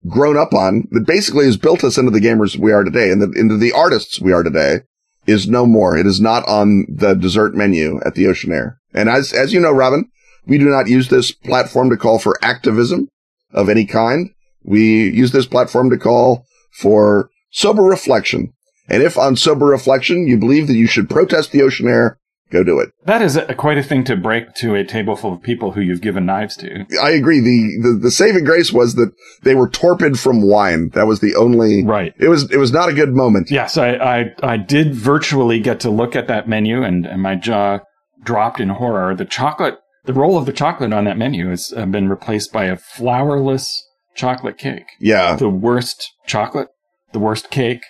[0.08, 3.22] grown up on that basically has built us into the gamers we are today and
[3.22, 4.80] the, into the artists we are today
[5.26, 5.96] is no more.
[5.96, 8.76] It is not on the dessert menu at the Oceanaire.
[8.92, 10.10] And as, as you know, Robin,
[10.46, 13.08] we do not use this platform to call for activism
[13.52, 14.30] of any kind.
[14.64, 18.52] We use this platform to call for sober reflection.
[18.88, 22.16] And if on sober reflection you believe that you should protest the Oceanaire,
[22.52, 22.90] go do it.
[23.06, 25.80] That is a, quite a thing to break to a table full of people who
[25.80, 26.86] you've given knives to.
[27.02, 27.40] I agree.
[27.40, 29.12] The, the, the saving grace was that
[29.42, 30.90] they were torpid from wine.
[30.90, 32.14] That was the only, right.
[32.18, 33.50] It was, it was not a good moment.
[33.50, 33.76] Yes.
[33.76, 37.80] I, I, I did virtually get to look at that menu and, and my jaw
[38.22, 39.14] dropped in horror.
[39.14, 42.66] The chocolate, the roll of the chocolate on that menu has uh, been replaced by
[42.66, 43.66] a flourless
[44.14, 44.86] chocolate cake.
[45.00, 45.36] Yeah.
[45.36, 46.68] The worst chocolate,
[47.12, 47.82] the worst cake,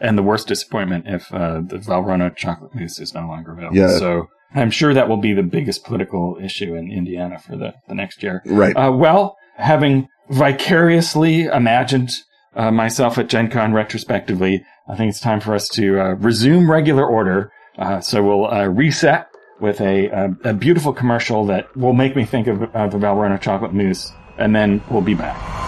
[0.00, 3.76] and the worst disappointment if uh, the Valrhona chocolate mousse is no longer available.
[3.76, 3.98] Yeah.
[3.98, 7.94] So I'm sure that will be the biggest political issue in Indiana for the, the
[7.94, 8.42] next year.
[8.46, 8.74] Right.
[8.74, 12.10] Uh, well, having vicariously imagined
[12.54, 16.66] uh, myself at Gen Con retrospectively, I think it's time for us to uh, resume
[16.66, 17.52] regular order.
[17.78, 19.28] Uh, so we'll uh, reset
[19.60, 23.40] with a, a, a beautiful commercial that will make me think of uh, the Valrhona
[23.40, 25.67] chocolate mousse, and then we'll be back.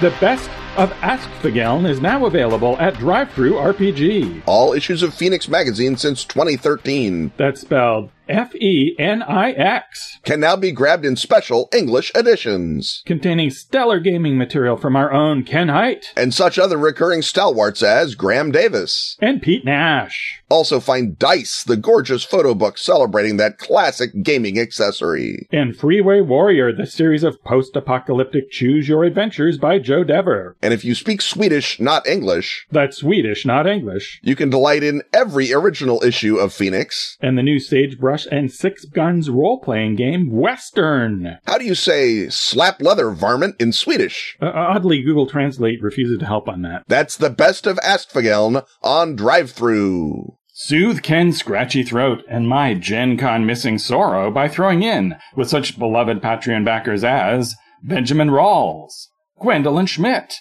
[0.00, 4.42] The best of Ask Askfageln is now available at Drive-Thru RPG.
[4.46, 7.32] All issues of Fenix Magazine since 2013.
[7.36, 10.20] That's spelled F E N I X.
[10.22, 13.02] Can now be grabbed in special English editions.
[13.06, 16.12] Containing stellar gaming material from our own Ken Hite.
[16.16, 19.16] And such other recurring stalwarts as Graham Davis.
[19.20, 20.37] And Pete Nash.
[20.48, 25.46] Also find Dice, the gorgeous photo book celebrating that classic gaming accessory.
[25.52, 30.56] And Freeway Warrior, the series of post-apocalyptic choose your adventures by Joe Dever.
[30.62, 32.66] And if you speak Swedish, not English.
[32.70, 34.20] That's Swedish, not English.
[34.22, 37.16] You can delight in every original issue of Fenix.
[37.20, 41.38] And the new Sagebrush and Six Guns role playing game, Western.
[41.46, 44.36] How do you say slap leather varmint in Swedish?
[44.40, 46.84] Uh, oddly, Google Translate refuses to help on that.
[46.88, 50.37] That's the best of Askfageln on drive through.
[50.60, 55.78] Soothe Ken's scratchy throat and my Gen Con missing sorrow by throwing in with such
[55.78, 59.06] beloved Patreon backers as Benjamin Rawls,
[59.38, 60.34] Gwendolyn Schmidt,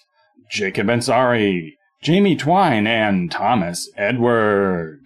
[0.49, 5.05] Jacob Ansari, Jamie Twine, and Thomas Edward.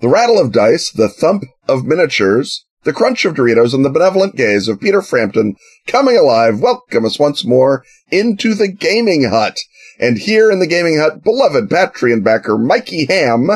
[0.00, 4.36] The rattle of dice, the thump of miniatures, the crunch of Doritos, and the benevolent
[4.36, 9.58] gaze of Peter Frampton coming alive welcome us once more into the gaming hut.
[9.98, 13.48] And here in the gaming hut, beloved Patreon backer Mikey Ham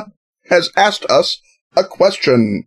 [0.48, 1.40] has asked us
[1.76, 2.64] a question.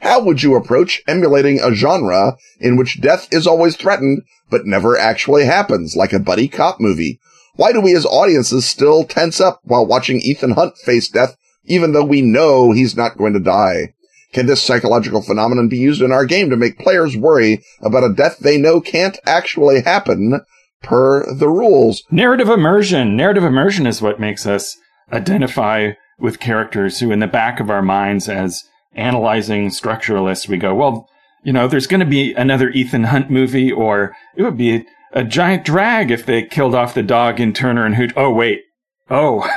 [0.00, 4.98] How would you approach emulating a genre in which death is always threatened, but never
[4.98, 7.20] actually happens, like a buddy cop movie?
[7.56, 11.92] Why do we as audiences still tense up while watching Ethan Hunt face death even
[11.92, 13.94] though we know he's not going to die.
[14.34, 18.12] Can this psychological phenomenon be used in our game to make players worry about a
[18.12, 20.40] death they know can't actually happen
[20.82, 22.02] per the rules?
[22.10, 23.16] Narrative immersion.
[23.16, 24.76] Narrative immersion is what makes us
[25.12, 30.74] identify with characters who in the back of our minds as analyzing structuralists, we go,
[30.74, 31.08] well,
[31.44, 35.22] you know, there's going to be another Ethan Hunt movie or it would be a
[35.22, 38.12] giant drag if they killed off the dog in Turner and Hooch.
[38.16, 38.62] Oh, wait.
[39.08, 39.48] Oh,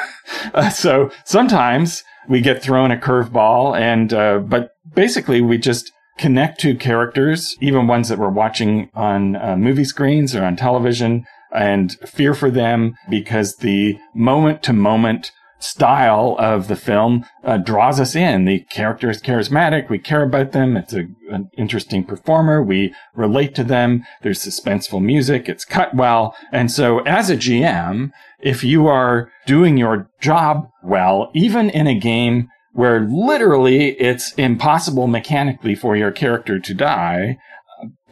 [0.53, 6.59] uh, so sometimes we get thrown a curveball and, uh, but basically we just connect
[6.61, 11.93] to characters, even ones that we're watching on uh, movie screens or on television and
[12.07, 18.15] fear for them because the moment to moment style of the film uh, draws us
[18.15, 18.45] in.
[18.45, 19.89] The character is charismatic.
[19.89, 20.77] We care about them.
[20.77, 22.61] It's a, an interesting performer.
[22.61, 24.03] We relate to them.
[24.21, 25.49] There's suspenseful music.
[25.49, 26.35] It's cut well.
[26.51, 31.99] And so as a GM, if you are doing your job well, even in a
[31.99, 37.37] game where literally it's impossible mechanically for your character to die,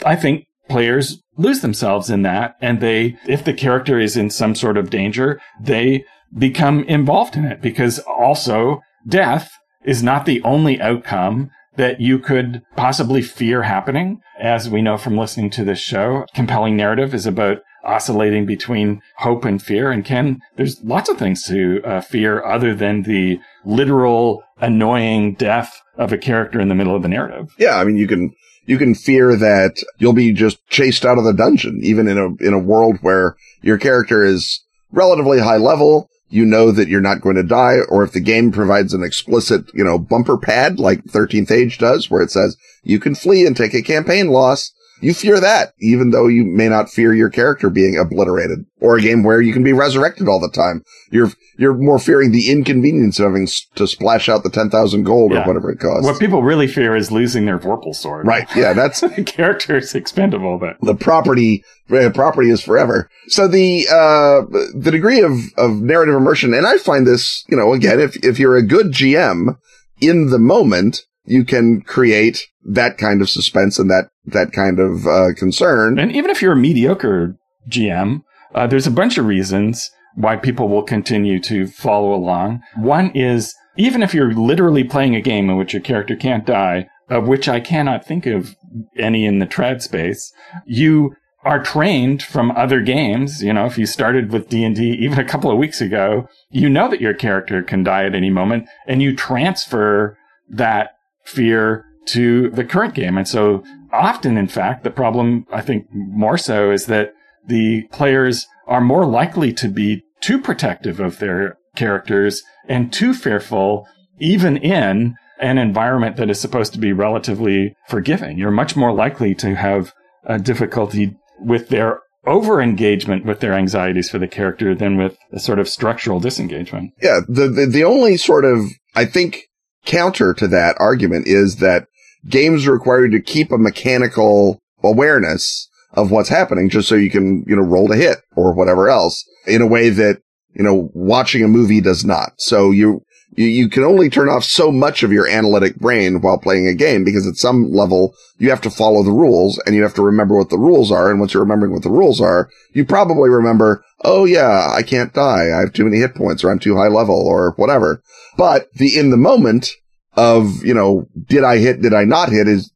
[0.03, 2.55] I think players lose themselves in that.
[2.61, 6.03] And they, if the character is in some sort of danger, they
[6.37, 9.51] become involved in it because also death
[9.83, 14.21] is not the only outcome that you could possibly fear happening.
[14.39, 19.45] As we know from listening to this show, compelling narrative is about oscillating between hope
[19.45, 19.91] and fear.
[19.91, 25.81] And Ken, there's lots of things to uh, fear other than the literal annoying death
[25.97, 27.53] of a character in the middle of the narrative.
[27.59, 27.77] Yeah.
[27.77, 28.33] I mean, you can,
[28.65, 32.33] you can fear that you'll be just chased out of the dungeon, even in a,
[32.43, 36.09] in a world where your character is relatively high level.
[36.35, 39.73] You know that you're not going to die, or if the game provides an explicit,
[39.73, 43.55] you know, bumper pad like 13th Age does, where it says you can flee and
[43.55, 47.69] take a campaign loss, you fear that, even though you may not fear your character
[47.69, 50.83] being obliterated or a game where you can be resurrected all the time.
[51.11, 55.43] You're, you're more fearing the inconvenience of having to splash out the 10,000 gold yeah.
[55.43, 56.05] or whatever it costs.
[56.05, 58.27] What people really fear is losing their Vorpal sword.
[58.27, 58.47] Right.
[58.55, 58.73] Yeah.
[58.73, 63.09] That's the character is expendable, but the property, uh, property is forever.
[63.27, 64.45] So the, uh,
[64.77, 68.39] the degree of, of narrative immersion, and I find this, you know, again, if, if
[68.39, 69.57] you're a good GM
[69.99, 75.05] in the moment, you can create that kind of suspense and that that kind of
[75.05, 75.99] uh, concern.
[75.99, 77.35] And even if you're a mediocre
[77.69, 82.61] GM, uh, there's a bunch of reasons why people will continue to follow along.
[82.77, 86.87] One is even if you're literally playing a game in which your character can't die,
[87.09, 88.55] of which I cannot think of
[88.97, 90.31] any in the trad space,
[90.65, 93.43] you are trained from other games.
[93.43, 96.89] You know, if you started with D&D even a couple of weeks ago, you know
[96.89, 100.17] that your character can die at any moment and you transfer
[100.49, 100.94] that
[101.25, 103.17] fear to the current game.
[103.17, 107.13] And so often, in fact, the problem, I think more so is that
[107.47, 113.87] the players are more likely to be too protective of their characters and too fearful,
[114.19, 118.37] even in an environment that is supposed to be relatively forgiving.
[118.37, 124.09] You're much more likely to have a difficulty with their over engagement with their anxieties
[124.09, 126.91] for the character than with a sort of structural disengagement.
[127.01, 127.19] Yeah.
[127.27, 129.43] The, the, the only sort of, I think,
[129.85, 131.87] counter to that argument is that
[132.27, 137.43] games require you to keep a mechanical awareness of what's happening just so you can,
[137.47, 140.21] you know, roll to hit or whatever else in a way that,
[140.53, 142.33] you know, watching a movie does not.
[142.37, 143.01] So you,
[143.35, 146.73] you, you can only turn off so much of your analytic brain while playing a
[146.73, 150.01] game because at some level you have to follow the rules and you have to
[150.01, 151.11] remember what the rules are.
[151.11, 155.13] And once you're remembering what the rules are, you probably remember, oh yeah, I can't
[155.13, 155.51] die.
[155.55, 158.01] I have too many hit points or I'm too high level or whatever.
[158.37, 159.69] But the in the moment
[160.13, 162.71] of, you know, did I hit, did I not hit is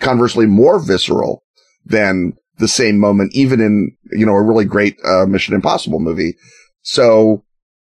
[0.00, 1.42] conversely more visceral
[1.84, 6.36] than the same moment, even in, you know, a really great, uh, Mission Impossible movie.
[6.82, 7.44] So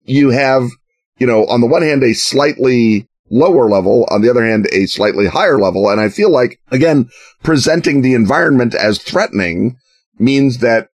[0.03, 0.69] you have,
[1.17, 4.85] you know, on the one hand, a slightly lower level, on the other hand, a
[4.85, 5.89] slightly higher level.
[5.89, 7.09] And I feel like, again,
[7.43, 9.77] presenting the environment as threatening
[10.19, 10.89] means that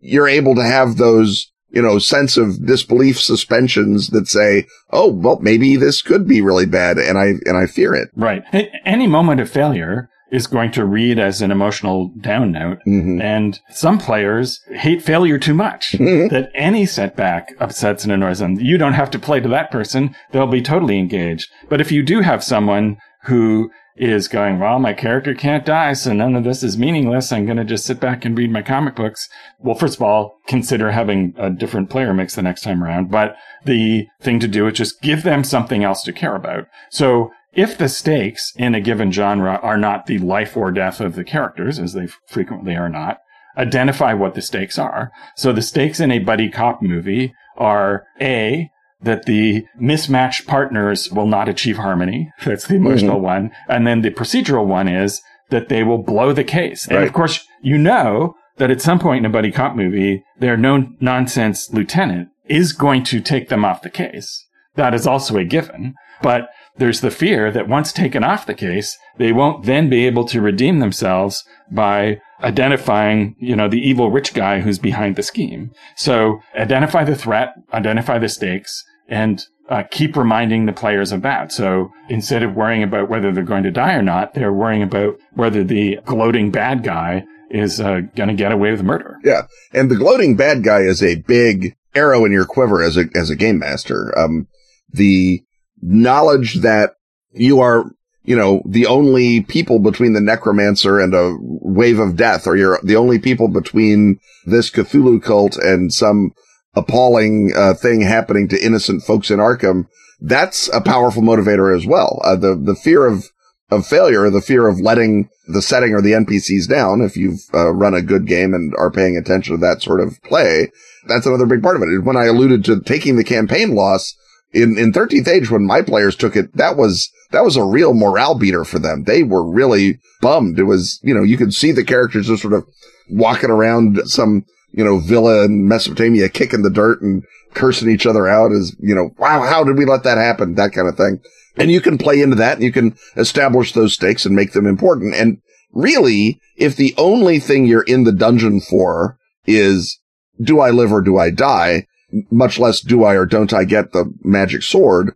[0.00, 5.38] you're able to have those you know, sense of disbelief suspensions that say, oh, well,
[5.40, 8.08] maybe this could be really bad and I, and I fear it.
[8.16, 8.42] Right.
[8.84, 12.78] Any moment of failure is going to read as an emotional down note.
[12.86, 13.20] Mm-hmm.
[13.20, 16.28] And some players hate failure too much mm-hmm.
[16.28, 18.58] that any setback upsets and annoys them.
[18.60, 20.14] You don't have to play to that person.
[20.32, 21.50] They'll be totally engaged.
[21.68, 26.12] But if you do have someone who is going, well, my character can't die, so
[26.12, 27.32] none of this is meaningless.
[27.32, 29.28] I'm going to just sit back and read my comic books.
[29.58, 33.10] Well, first of all, consider having a different player mix the next time around.
[33.10, 36.66] But the thing to do is just give them something else to care about.
[36.90, 41.14] So if the stakes in a given genre are not the life or death of
[41.14, 43.18] the characters, as they frequently are not,
[43.56, 45.10] identify what the stakes are.
[45.36, 51.26] So the stakes in a buddy cop movie are A, that the mismatched partners will
[51.26, 52.32] not achieve harmony.
[52.44, 53.24] That's the emotional mm-hmm.
[53.24, 53.50] one.
[53.68, 56.88] And then the procedural one is that they will blow the case.
[56.88, 56.98] Right.
[56.98, 60.56] And of course, you know that at some point in a buddy cop movie, their
[60.56, 64.46] no nonsense lieutenant is going to take them off the case.
[64.74, 65.94] That is also a given.
[66.22, 70.24] But there's the fear that once taken off the case, they won't then be able
[70.26, 75.72] to redeem themselves by identifying, you know, the evil rich guy who's behind the scheme.
[75.96, 81.52] So identify the threat, identify the stakes, and uh, keep reminding the players of that.
[81.52, 85.18] So instead of worrying about whether they're going to die or not, they're worrying about
[85.34, 89.18] whether the gloating bad guy is uh, going to get away with murder.
[89.24, 93.06] Yeah, and the gloating bad guy is a big arrow in your quiver as a
[93.14, 94.16] as a game master.
[94.18, 94.46] Um,
[94.90, 95.42] the
[95.82, 96.94] knowledge that
[97.32, 97.84] you are,
[98.24, 102.80] you know, the only people between the necromancer and a wave of death, or you're
[102.82, 106.32] the only people between this Cthulhu cult and some
[106.74, 109.86] appalling uh, thing happening to innocent folks in Arkham,
[110.20, 112.20] that's a powerful motivator as well.
[112.24, 113.30] Uh, the the fear of
[113.70, 117.00] of failure, the fear of letting the setting or the NPCs down.
[117.00, 120.20] If you've uh, run a good game and are paying attention to that sort of
[120.22, 120.70] play,
[121.06, 122.04] that's another big part of it.
[122.04, 124.16] When I alluded to taking the campaign loss
[124.52, 127.94] in in 13th Age, when my players took it, that was that was a real
[127.94, 129.04] morale beater for them.
[129.04, 130.58] They were really bummed.
[130.58, 132.66] It was you know you could see the characters just sort of
[133.10, 137.24] walking around some you know, villa in Mesopotamia kicking the dirt and
[137.54, 140.54] cursing each other out as, you know, wow, how did we let that happen?
[140.54, 141.20] That kind of thing.
[141.56, 144.66] And you can play into that and you can establish those stakes and make them
[144.66, 145.14] important.
[145.14, 145.38] And
[145.72, 149.98] really, if the only thing you're in the dungeon for is
[150.40, 151.86] do I live or do I die?
[152.30, 155.14] Much less do I or don't I get the magic sword?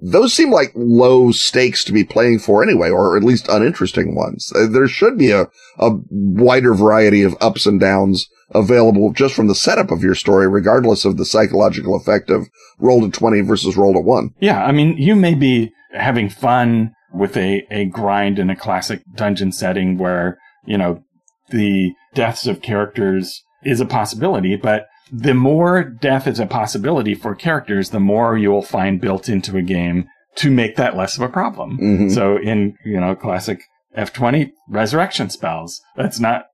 [0.00, 4.52] Those seem like low stakes to be playing for anyway, or at least uninteresting ones.
[4.54, 5.48] Uh, there should be a,
[5.78, 10.46] a wider variety of ups and downs available just from the setup of your story,
[10.48, 12.48] regardless of the psychological effect of
[12.78, 14.30] roll to 20 versus roll to one.
[14.38, 14.64] Yeah.
[14.64, 19.50] I mean, you may be having fun with a, a grind in a classic dungeon
[19.52, 21.02] setting where, you know,
[21.50, 27.34] the deaths of characters is a possibility, but the more death is a possibility for
[27.34, 31.28] characters, the more you'll find built into a game to make that less of a
[31.28, 31.78] problem.
[31.78, 32.12] Mhm.
[32.12, 33.60] So in, you know, classic
[33.96, 36.46] F20 resurrection spells, that's not,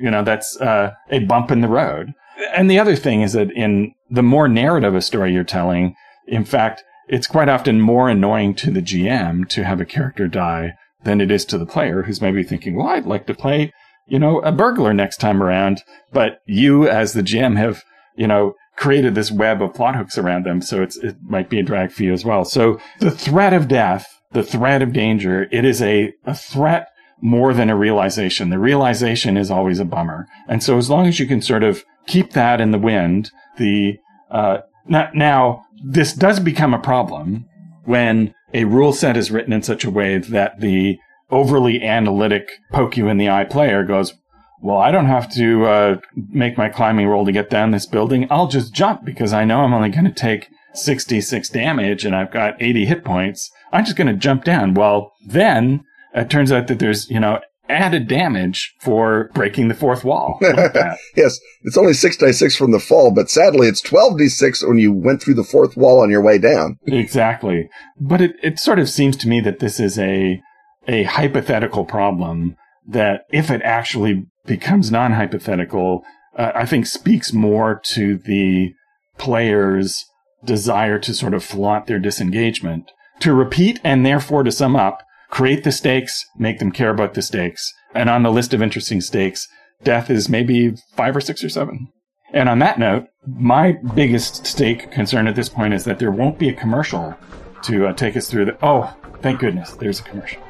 [0.00, 2.12] you know, that's uh, a bump in the road.
[2.54, 5.94] And the other thing is that in the more narrative a story you're telling,
[6.26, 10.72] in fact, it's quite often more annoying to the GM to have a character die
[11.04, 13.72] than it is to the player who's maybe thinking, well, I'd like to play,
[14.06, 15.82] you know, a burglar next time around.
[16.12, 17.82] But you as the GM have,
[18.18, 20.60] you know, created this web of plot hooks around them.
[20.60, 22.44] So it's, it might be a drag for you as well.
[22.44, 26.88] So the threat of death, the threat of danger, it is a, a threat
[27.20, 28.50] more than a realization.
[28.50, 30.26] The realization is always a bummer.
[30.48, 33.98] And so as long as you can sort of keep that in the wind, the,
[34.30, 37.46] uh, now, now this does become a problem
[37.84, 40.98] when a rule set is written in such a way that the
[41.30, 44.14] overly analytic poke you in the eye player goes,
[44.60, 45.96] well, I don't have to uh,
[46.30, 48.26] make my climbing roll to get down this building.
[48.30, 52.30] I'll just jump because I know I'm only going to take 66 damage and I've
[52.30, 53.50] got 80 hit points.
[53.72, 54.74] I'm just going to jump down.
[54.74, 55.84] Well, then
[56.14, 60.38] it turns out that there's, you know, added damage for breaking the fourth wall.
[60.40, 60.98] that.
[61.16, 65.34] Yes, it's only 6d6 from the fall, but sadly it's 12d6 when you went through
[65.34, 66.78] the fourth wall on your way down.
[66.86, 67.68] Exactly.
[68.00, 70.40] But it, it sort of seems to me that this is a,
[70.86, 72.56] a hypothetical problem
[72.86, 76.02] that if it actually becomes non-hypothetical,
[76.36, 78.72] uh, I think speaks more to the
[79.18, 80.04] player's
[80.44, 82.90] desire to sort of flaunt their disengagement,
[83.20, 87.22] to repeat and therefore to sum up, create the stakes, make them care about the
[87.22, 87.72] stakes.
[87.94, 89.46] And on the list of interesting stakes,
[89.82, 91.88] death is maybe five or six or seven.
[92.32, 96.38] And on that note, my biggest stake concern at this point is that there won't
[96.38, 97.16] be a commercial
[97.64, 98.58] to uh, take us through the.
[98.62, 100.42] Oh, thank goodness, there's a commercial.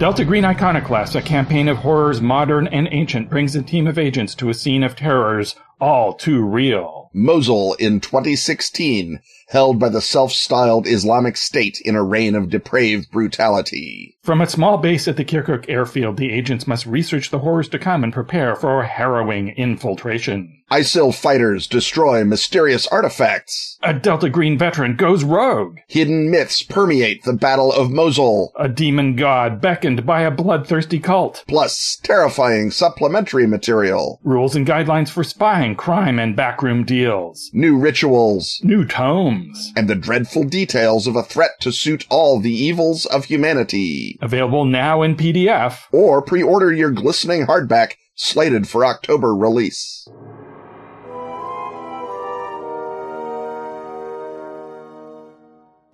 [0.00, 4.34] Delta Green Iconoclast, a campaign of horrors modern and ancient, brings a team of agents
[4.36, 7.10] to a scene of terrors all too real.
[7.12, 9.20] Mosul in 2016,
[9.50, 14.16] held by the self-styled Islamic State in a reign of depraved brutality.
[14.22, 17.78] From a small base at the Kirkuk airfield, the agents must research the horrors to
[17.78, 20.56] come and prepare for a harrowing infiltration.
[20.70, 23.76] ISIL fighters destroy mysterious artifacts.
[23.82, 25.78] A Delta Green veteran goes rogue.
[25.88, 28.52] Hidden myths permeate the Battle of Mosul.
[28.56, 31.42] A demon god beckoned by a bloodthirsty cult.
[31.48, 34.20] Plus terrifying supplementary material.
[34.22, 37.50] Rules and guidelines for spying, crime, and backroom deals.
[37.52, 38.60] New rituals.
[38.62, 38.84] New
[39.40, 39.72] tomes.
[39.76, 44.18] And the dreadful details of a threat to suit all the evils of humanity.
[44.20, 45.80] Available now in PDF.
[45.92, 50.06] Or pre-order your glistening hardback slated for October release.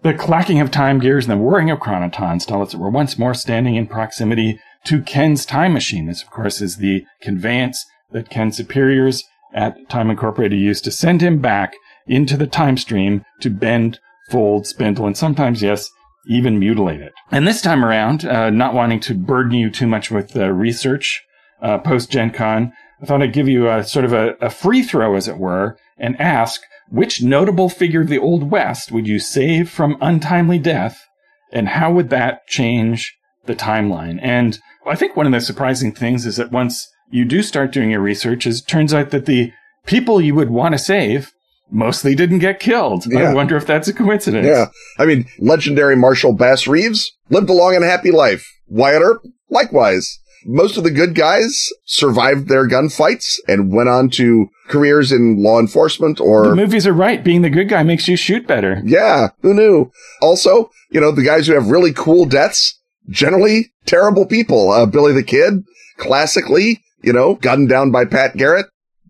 [0.03, 3.19] The clacking of time gears and the whirring of chronotons tell us that we're once
[3.19, 6.07] more standing in proximity to Ken's time machine.
[6.07, 11.23] This, of course, is the conveyance that Ken's superiors at Time Incorporated used to send
[11.23, 11.75] him back
[12.07, 13.99] into the time stream to bend,
[14.31, 15.91] fold, spindle, and sometimes, yes,
[16.29, 17.13] even mutilate it.
[17.31, 21.23] And this time around, uh, not wanting to burden you too much with uh, research
[21.63, 24.83] uh, post Gen Con, I thought I'd give you a sort of a, a free
[24.83, 29.19] throw, as it were, and ask which notable figure of the Old West would you
[29.19, 31.05] save from untimely death,
[31.53, 34.19] and how would that change the timeline?
[34.23, 37.91] And I think one of the surprising things is that once you do start doing
[37.91, 39.53] your research, is it turns out that the
[39.85, 41.33] people you would want to save
[41.71, 43.05] mostly didn't get killed.
[43.07, 43.31] Yeah.
[43.31, 44.47] I wonder if that's a coincidence.
[44.47, 44.67] Yeah.
[44.99, 48.47] I mean, legendary Marshal Bass Reeves lived a long and happy life.
[48.69, 50.19] Wyatt Earp, likewise.
[50.49, 55.59] Most of the good guys survived their gunfights and went on to careers in law
[55.59, 57.23] enforcement The or, movies are right.
[57.25, 58.81] Being the good guy makes you shoot better.
[58.85, 59.91] yeah, who knew?
[60.23, 64.71] Also, you know, the guys who have really cool deaths, generally terrible people.
[64.71, 65.65] Uh, Billy the Kid,
[65.97, 68.67] classically, you know, gunned down by Pat Garrett.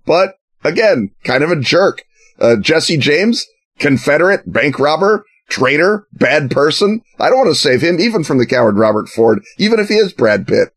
[0.07, 2.03] but again, kind of a jerk.
[2.41, 3.47] Uh, Jesse James,
[3.79, 7.03] Confederate, bank robber, traitor, bad person.
[7.19, 9.95] I don't want to save him even from the coward Robert Ford, even if he
[9.95, 10.71] is Brad Pitt.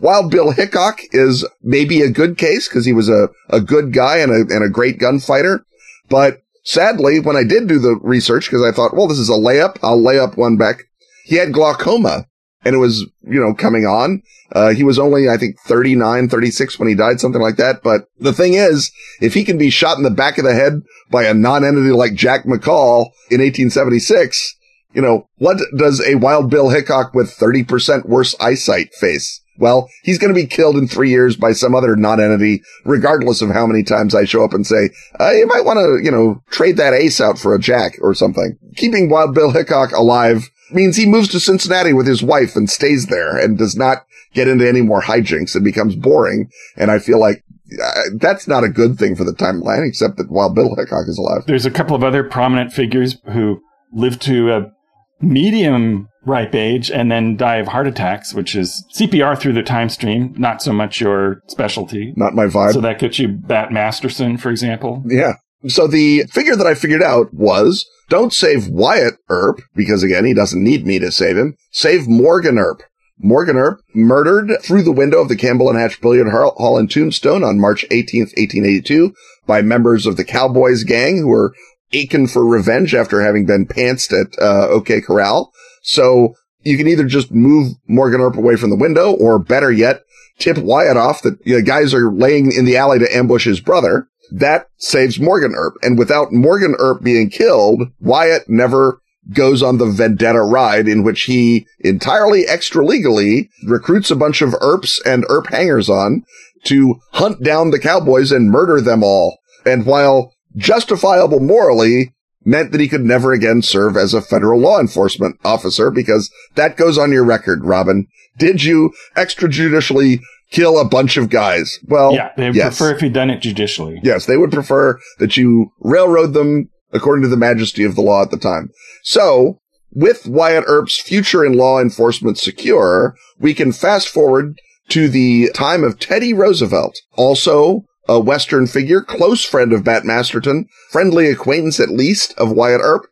[0.00, 4.18] Wild Bill Hickok is maybe a good case because he was a, a good guy
[4.18, 5.64] and a, and a great gunfighter.
[6.08, 9.32] But sadly, when I did do the research, because I thought, well, this is a
[9.32, 10.82] layup, I'll lay up one back.
[11.24, 12.26] He had glaucoma
[12.66, 14.22] and it was, you know, coming on.
[14.50, 17.80] Uh, he was only, I think, 39, 36 when he died, something like that.
[17.82, 18.90] But the thing is,
[19.20, 22.14] if he can be shot in the back of the head by a non-entity like
[22.14, 24.56] Jack McCall in 1876,
[24.94, 29.40] you know, what does a Wild Bill Hickok with 30% worse eyesight face?
[29.58, 33.50] Well, he's going to be killed in three years by some other non-entity, regardless of
[33.50, 34.90] how many times I show up and say,
[35.20, 38.12] uh, you might want to, you know, trade that ace out for a jack or
[38.12, 38.58] something.
[38.74, 43.06] Keeping Wild Bill Hickok alive means he moves to Cincinnati with his wife and stays
[43.06, 46.50] there and does not get into any more hijinks and becomes boring.
[46.76, 47.44] And I feel like
[47.82, 51.18] uh, that's not a good thing for the timeline, except that Wild Bill Hickok is
[51.18, 51.42] alive.
[51.46, 53.60] There's a couple of other prominent figures who
[53.92, 54.72] live to a
[55.20, 59.88] medium ripe age and then die of heart attacks, which is CPR through the time
[59.88, 62.12] stream, not so much your specialty.
[62.16, 62.72] Not my vibe.
[62.72, 65.02] So that gets you Bat Masterson, for example.
[65.06, 65.34] Yeah.
[65.68, 70.34] So the figure that I figured out was don't save Wyatt Earp, because again, he
[70.34, 71.56] doesn't need me to save him.
[71.72, 72.82] Save Morgan Earp.
[73.18, 77.42] Morgan Earp murdered through the window of the Campbell and Hatch Billiard Hall in Tombstone
[77.42, 79.14] on March 18th, 1882
[79.46, 81.54] by members of the Cowboys gang who were
[81.92, 85.52] aching for revenge after having been pantsed at uh, OK Corral.
[85.82, 90.02] So you can either just move Morgan Earp away from the window or better yet,
[90.38, 93.60] tip Wyatt off that you know, guys are laying in the alley to ambush his
[93.60, 94.08] brother.
[94.30, 95.74] That saves Morgan Earp.
[95.82, 99.00] And without Morgan Earp being killed, Wyatt never
[99.32, 104.54] goes on the vendetta ride in which he entirely extra legally recruits a bunch of
[104.60, 106.24] Earps and Earp hangers on
[106.64, 109.38] to hunt down the cowboys and murder them all.
[109.64, 112.14] And while justifiable morally,
[112.46, 116.76] meant that he could never again serve as a federal law enforcement officer because that
[116.76, 118.06] goes on your record, Robin.
[118.38, 120.20] Did you extrajudicially
[120.50, 121.78] kill a bunch of guys?
[121.84, 122.78] Well, yeah, they would yes.
[122.78, 124.00] prefer if you'd done it judicially.
[124.02, 128.22] Yes, they would prefer that you railroad them according to the majesty of the law
[128.22, 128.70] at the time.
[129.02, 129.60] So,
[129.92, 135.82] with Wyatt Earp's future in law enforcement secure, we can fast forward to the time
[135.82, 141.88] of Teddy Roosevelt, also a Western figure, close friend of Bat Masterson, friendly acquaintance at
[141.88, 143.06] least of Wyatt Earp.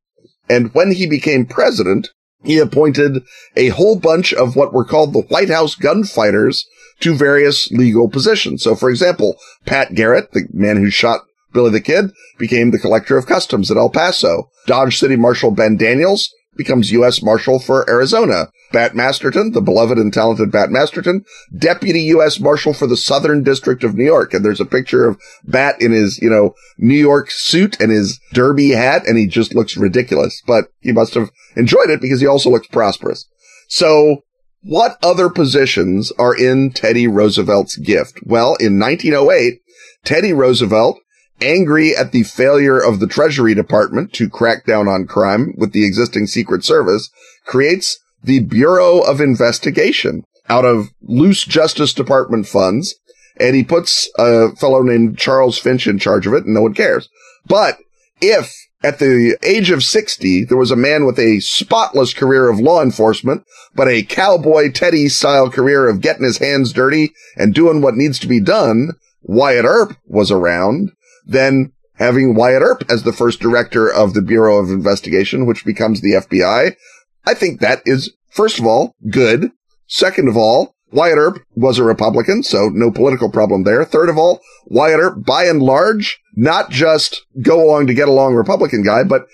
[0.49, 2.11] And when he became president,
[2.45, 3.22] he appointed
[3.57, 6.66] a whole bunch of what were called the White House gunfighters
[7.01, 8.62] to various legal positions.
[8.62, 9.36] So, for example,
[9.66, 11.20] Pat Garrett, the man who shot
[11.53, 14.51] Billy the Kid, became the collector of customs at El Paso.
[14.66, 17.22] Dodge City Marshal Ben Daniels becomes U.S.
[17.22, 18.49] Marshal for Arizona.
[18.72, 21.24] Bat Masterson, the beloved and talented Bat Masterson,
[21.57, 22.40] Deputy U.S.
[22.40, 24.34] Marshal for the Southern District of New York.
[24.34, 28.18] And there's a picture of Bat in his, you know, New York suit and his
[28.32, 30.42] derby hat, and he just looks ridiculous.
[30.45, 33.26] But he must have enjoyed it because he also looks prosperous.
[33.68, 34.24] So
[34.65, 38.19] what other positions are in Teddy Roosevelt's gift?
[38.25, 39.61] Well, in 1908,
[40.05, 40.99] Teddy Roosevelt
[41.41, 45.87] angry at the failure of the Treasury Department to crack down on crime with the
[45.87, 47.11] existing Secret Service,
[47.45, 52.95] creates the Bureau of Investigation out of loose Justice Department funds.
[53.39, 56.75] And he puts a fellow named Charles Finch in charge of it and no one
[56.75, 57.09] cares.
[57.47, 57.79] But
[58.21, 62.61] if at the age of 60, there was a man with a spotless career of
[62.61, 63.43] law enforcement,
[63.74, 68.18] but a cowboy Teddy style career of getting his hands dirty and doing what needs
[68.18, 68.91] to be done.
[69.22, 70.93] Wyatt Earp was around
[71.26, 76.01] then having Wyatt Earp as the first director of the Bureau of Investigation, which becomes
[76.01, 76.76] the FBI.
[77.24, 79.51] I think that is, first of all, good.
[79.87, 83.84] Second of all, Wyatt Earp was a Republican, so no political problem there.
[83.84, 88.34] Third of all, Wyatt Earp, by and large, not just go along to get along
[88.34, 89.26] Republican guy, but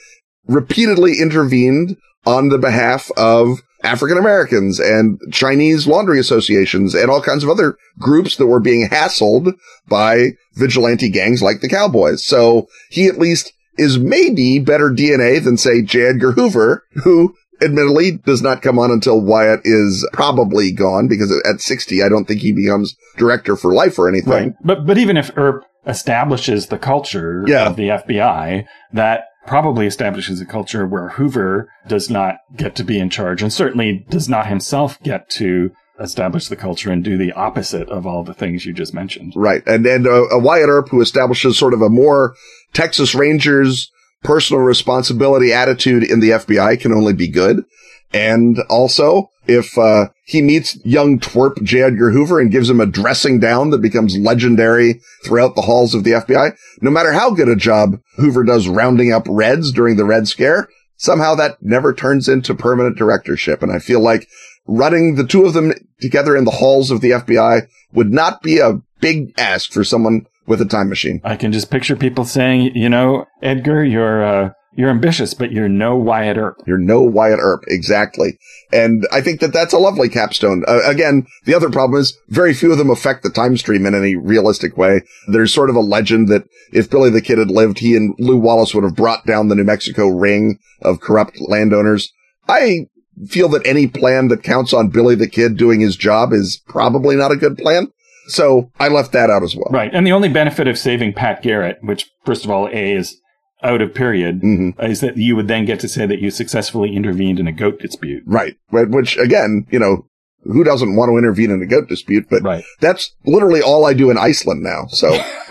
[0.47, 1.97] repeatedly intervened
[2.27, 7.77] on the behalf of African Americans and Chinese laundry associations and all kinds of other
[7.99, 9.55] groups that were being hassled
[9.87, 12.25] by vigilante gangs like the Cowboys.
[12.25, 16.07] So he at least is maybe better DNA than say J.
[16.07, 21.61] Edgar Hoover, who admittedly does not come on until Wyatt is probably gone because at
[21.61, 24.31] 60, I don't think he becomes director for life or anything.
[24.31, 24.55] Right.
[24.63, 27.67] But, but even if Earp establishes the culture yeah.
[27.67, 32.99] of the FBI, that probably establishes a culture where Hoover does not get to be
[32.99, 37.33] in charge and certainly does not himself get to establish the culture and do the
[37.33, 39.33] opposite of all the things you just mentioned.
[39.37, 39.63] Right.
[39.67, 42.35] And, and uh, a Wyatt Earp who establishes sort of a more
[42.73, 43.91] Texas Rangers
[44.23, 47.65] personal responsibility attitude in the FBI can only be good.
[48.13, 51.83] And also, if uh, he meets young twerp J.
[51.83, 56.05] Edgar Hoover and gives him a dressing down that becomes legendary throughout the halls of
[56.05, 60.05] the FBI, no matter how good a job Hoover does rounding up Reds during the
[60.05, 63.63] Red Scare, somehow that never turns into permanent directorship.
[63.63, 64.29] And I feel like
[64.67, 68.59] running the two of them together in the halls of the FBI would not be
[68.59, 71.21] a big ask for someone with a time machine.
[71.25, 75.69] I can just picture people saying, you know, Edgar, you're uh, you're ambitious, but you're
[75.69, 76.57] no Wyatt Earp.
[76.67, 78.37] You're no Wyatt Earp, exactly.
[78.73, 80.65] And I think that that's a lovely capstone.
[80.67, 83.95] Uh, again, the other problem is very few of them affect the time stream in
[83.95, 85.03] any realistic way.
[85.29, 88.37] There's sort of a legend that if Billy the Kid had lived, he and Lew
[88.37, 92.13] Wallace would have brought down the New Mexico ring of corrupt landowners.
[92.49, 92.87] I
[93.29, 97.15] feel that any plan that counts on Billy the Kid doing his job is probably
[97.17, 97.93] not a good plan.
[98.31, 99.69] So I left that out as well.
[99.71, 99.91] Right.
[99.93, 103.17] And the only benefit of saving Pat Garrett, which first of all, A is
[103.63, 104.83] out of period, Mhm.
[104.83, 107.79] is that you would then get to say that you successfully intervened in a goat
[107.81, 108.23] dispute.
[108.27, 108.55] Right.
[108.71, 110.07] Which again, you know,
[110.45, 112.27] who doesn't want to intervene in a goat dispute?
[112.31, 112.65] But Right.
[112.81, 114.87] that's literally all I do in Iceland now.
[114.89, 115.09] So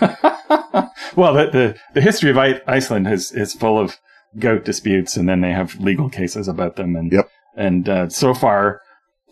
[1.16, 3.96] well, the, the, the history of I- Iceland is, is full of
[4.38, 6.96] goat disputes, and then they have legal cases about them.
[6.96, 7.28] And, Yep.
[7.56, 8.80] and uh, so far,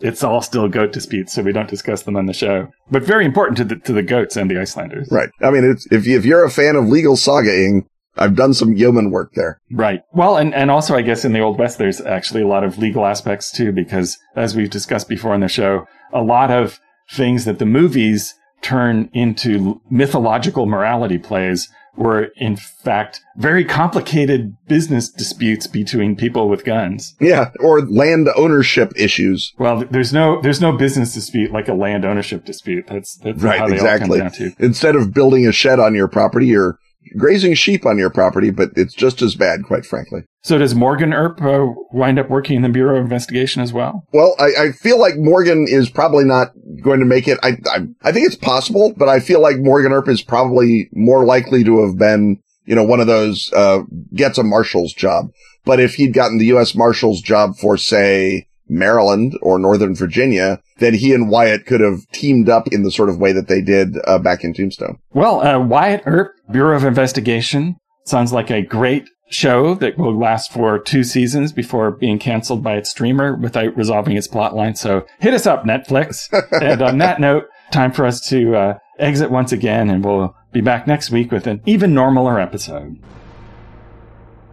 [0.01, 2.67] it's all still goat disputes, so we don't discuss them on the show.
[2.89, 5.09] But very important to the, to the goats and the Icelanders.
[5.11, 5.29] right.
[5.41, 7.85] I mean, it's, if if you're a fan of legal sagaing,
[8.17, 9.61] I've done some yeoman work there.
[9.71, 10.01] Right.
[10.13, 12.77] Well, and, and also, I guess in the Old West, there's actually a lot of
[12.77, 16.79] legal aspects too, because as we've discussed before on the show, a lot of
[17.11, 21.69] things that the movies turn into mythological morality plays
[21.99, 27.15] were in fact very complicated business disputes between people with guns.
[27.19, 27.51] Yeah.
[27.59, 29.53] Or land ownership issues.
[29.59, 32.87] Well, there's no there's no business dispute like a land ownership dispute.
[32.87, 34.21] That's that's Right, exactly.
[34.21, 34.63] all come down to.
[34.65, 36.79] Instead of building a shed on your property, you're
[37.17, 40.21] grazing sheep on your property, but it's just as bad, quite frankly.
[40.41, 44.05] So does Morgan Earp uh, wind up working in the Bureau of Investigation as well?
[44.13, 47.39] Well, I, I feel like Morgan is probably not going to make it.
[47.43, 51.25] I, I, I think it's possible, but I feel like Morgan Earp is probably more
[51.25, 53.81] likely to have been, you know, one of those, uh,
[54.13, 55.31] gets a marshal's job.
[55.65, 56.73] But if he'd gotten the U.S.
[56.73, 62.49] Marshal's job for, say, Maryland or Northern Virginia, then he and Wyatt could have teamed
[62.49, 64.99] up in the sort of way that they did, uh, back in Tombstone.
[65.13, 70.51] Well, uh, Wyatt Earp, Bureau of Investigation, sounds like a great show that will last
[70.51, 74.77] for two seasons before being canceled by its streamer without resolving its plotline.
[74.77, 76.27] So hit us up, Netflix.
[76.61, 80.61] and on that note, time for us to uh, exit once again, and we'll be
[80.61, 82.97] back next week with an even normaler episode.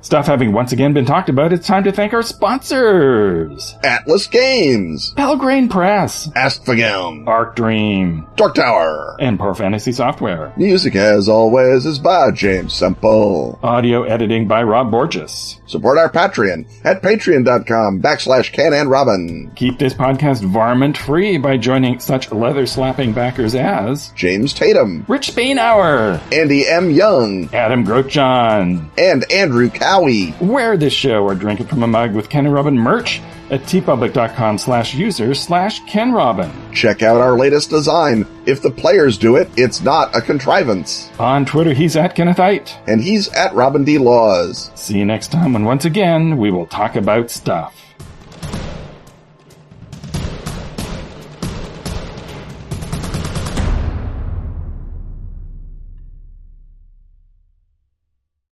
[0.03, 5.13] Stuff having once again been talked about, it's time to thank our sponsors Atlas Games,
[5.17, 9.17] Pelgrane Press, Astfagem, Arc Dream, Dark Tower.
[9.19, 10.53] and Poor Fantasy Software.
[10.57, 13.59] Music, as always, is by James Semple.
[13.65, 15.61] Audio editing by Rob Borges.
[15.67, 19.51] Support our Patreon at patreon.com backslash Ken and Robin.
[19.57, 25.33] Keep this podcast varmint free by joining such leather slapping backers as James Tatum, Rich
[25.33, 26.91] Bainhour, Andy M.
[26.91, 28.89] Young, Adam Grochon.
[28.99, 30.35] and Andrew Cowie.
[30.41, 33.21] Wear this show or drink it from a mug with Ken and Robin merch
[33.51, 36.51] at teepublic.com slash user slash Ken Robin.
[36.73, 38.27] Check out our latest design.
[38.47, 41.11] If the players do it, it's not a contrivance.
[41.19, 42.77] On Twitter, he's at kennethhite.
[42.89, 43.99] And he's at Robin D.
[43.99, 44.71] Laws.
[44.75, 47.86] See you next time when once again we will talk about stuff.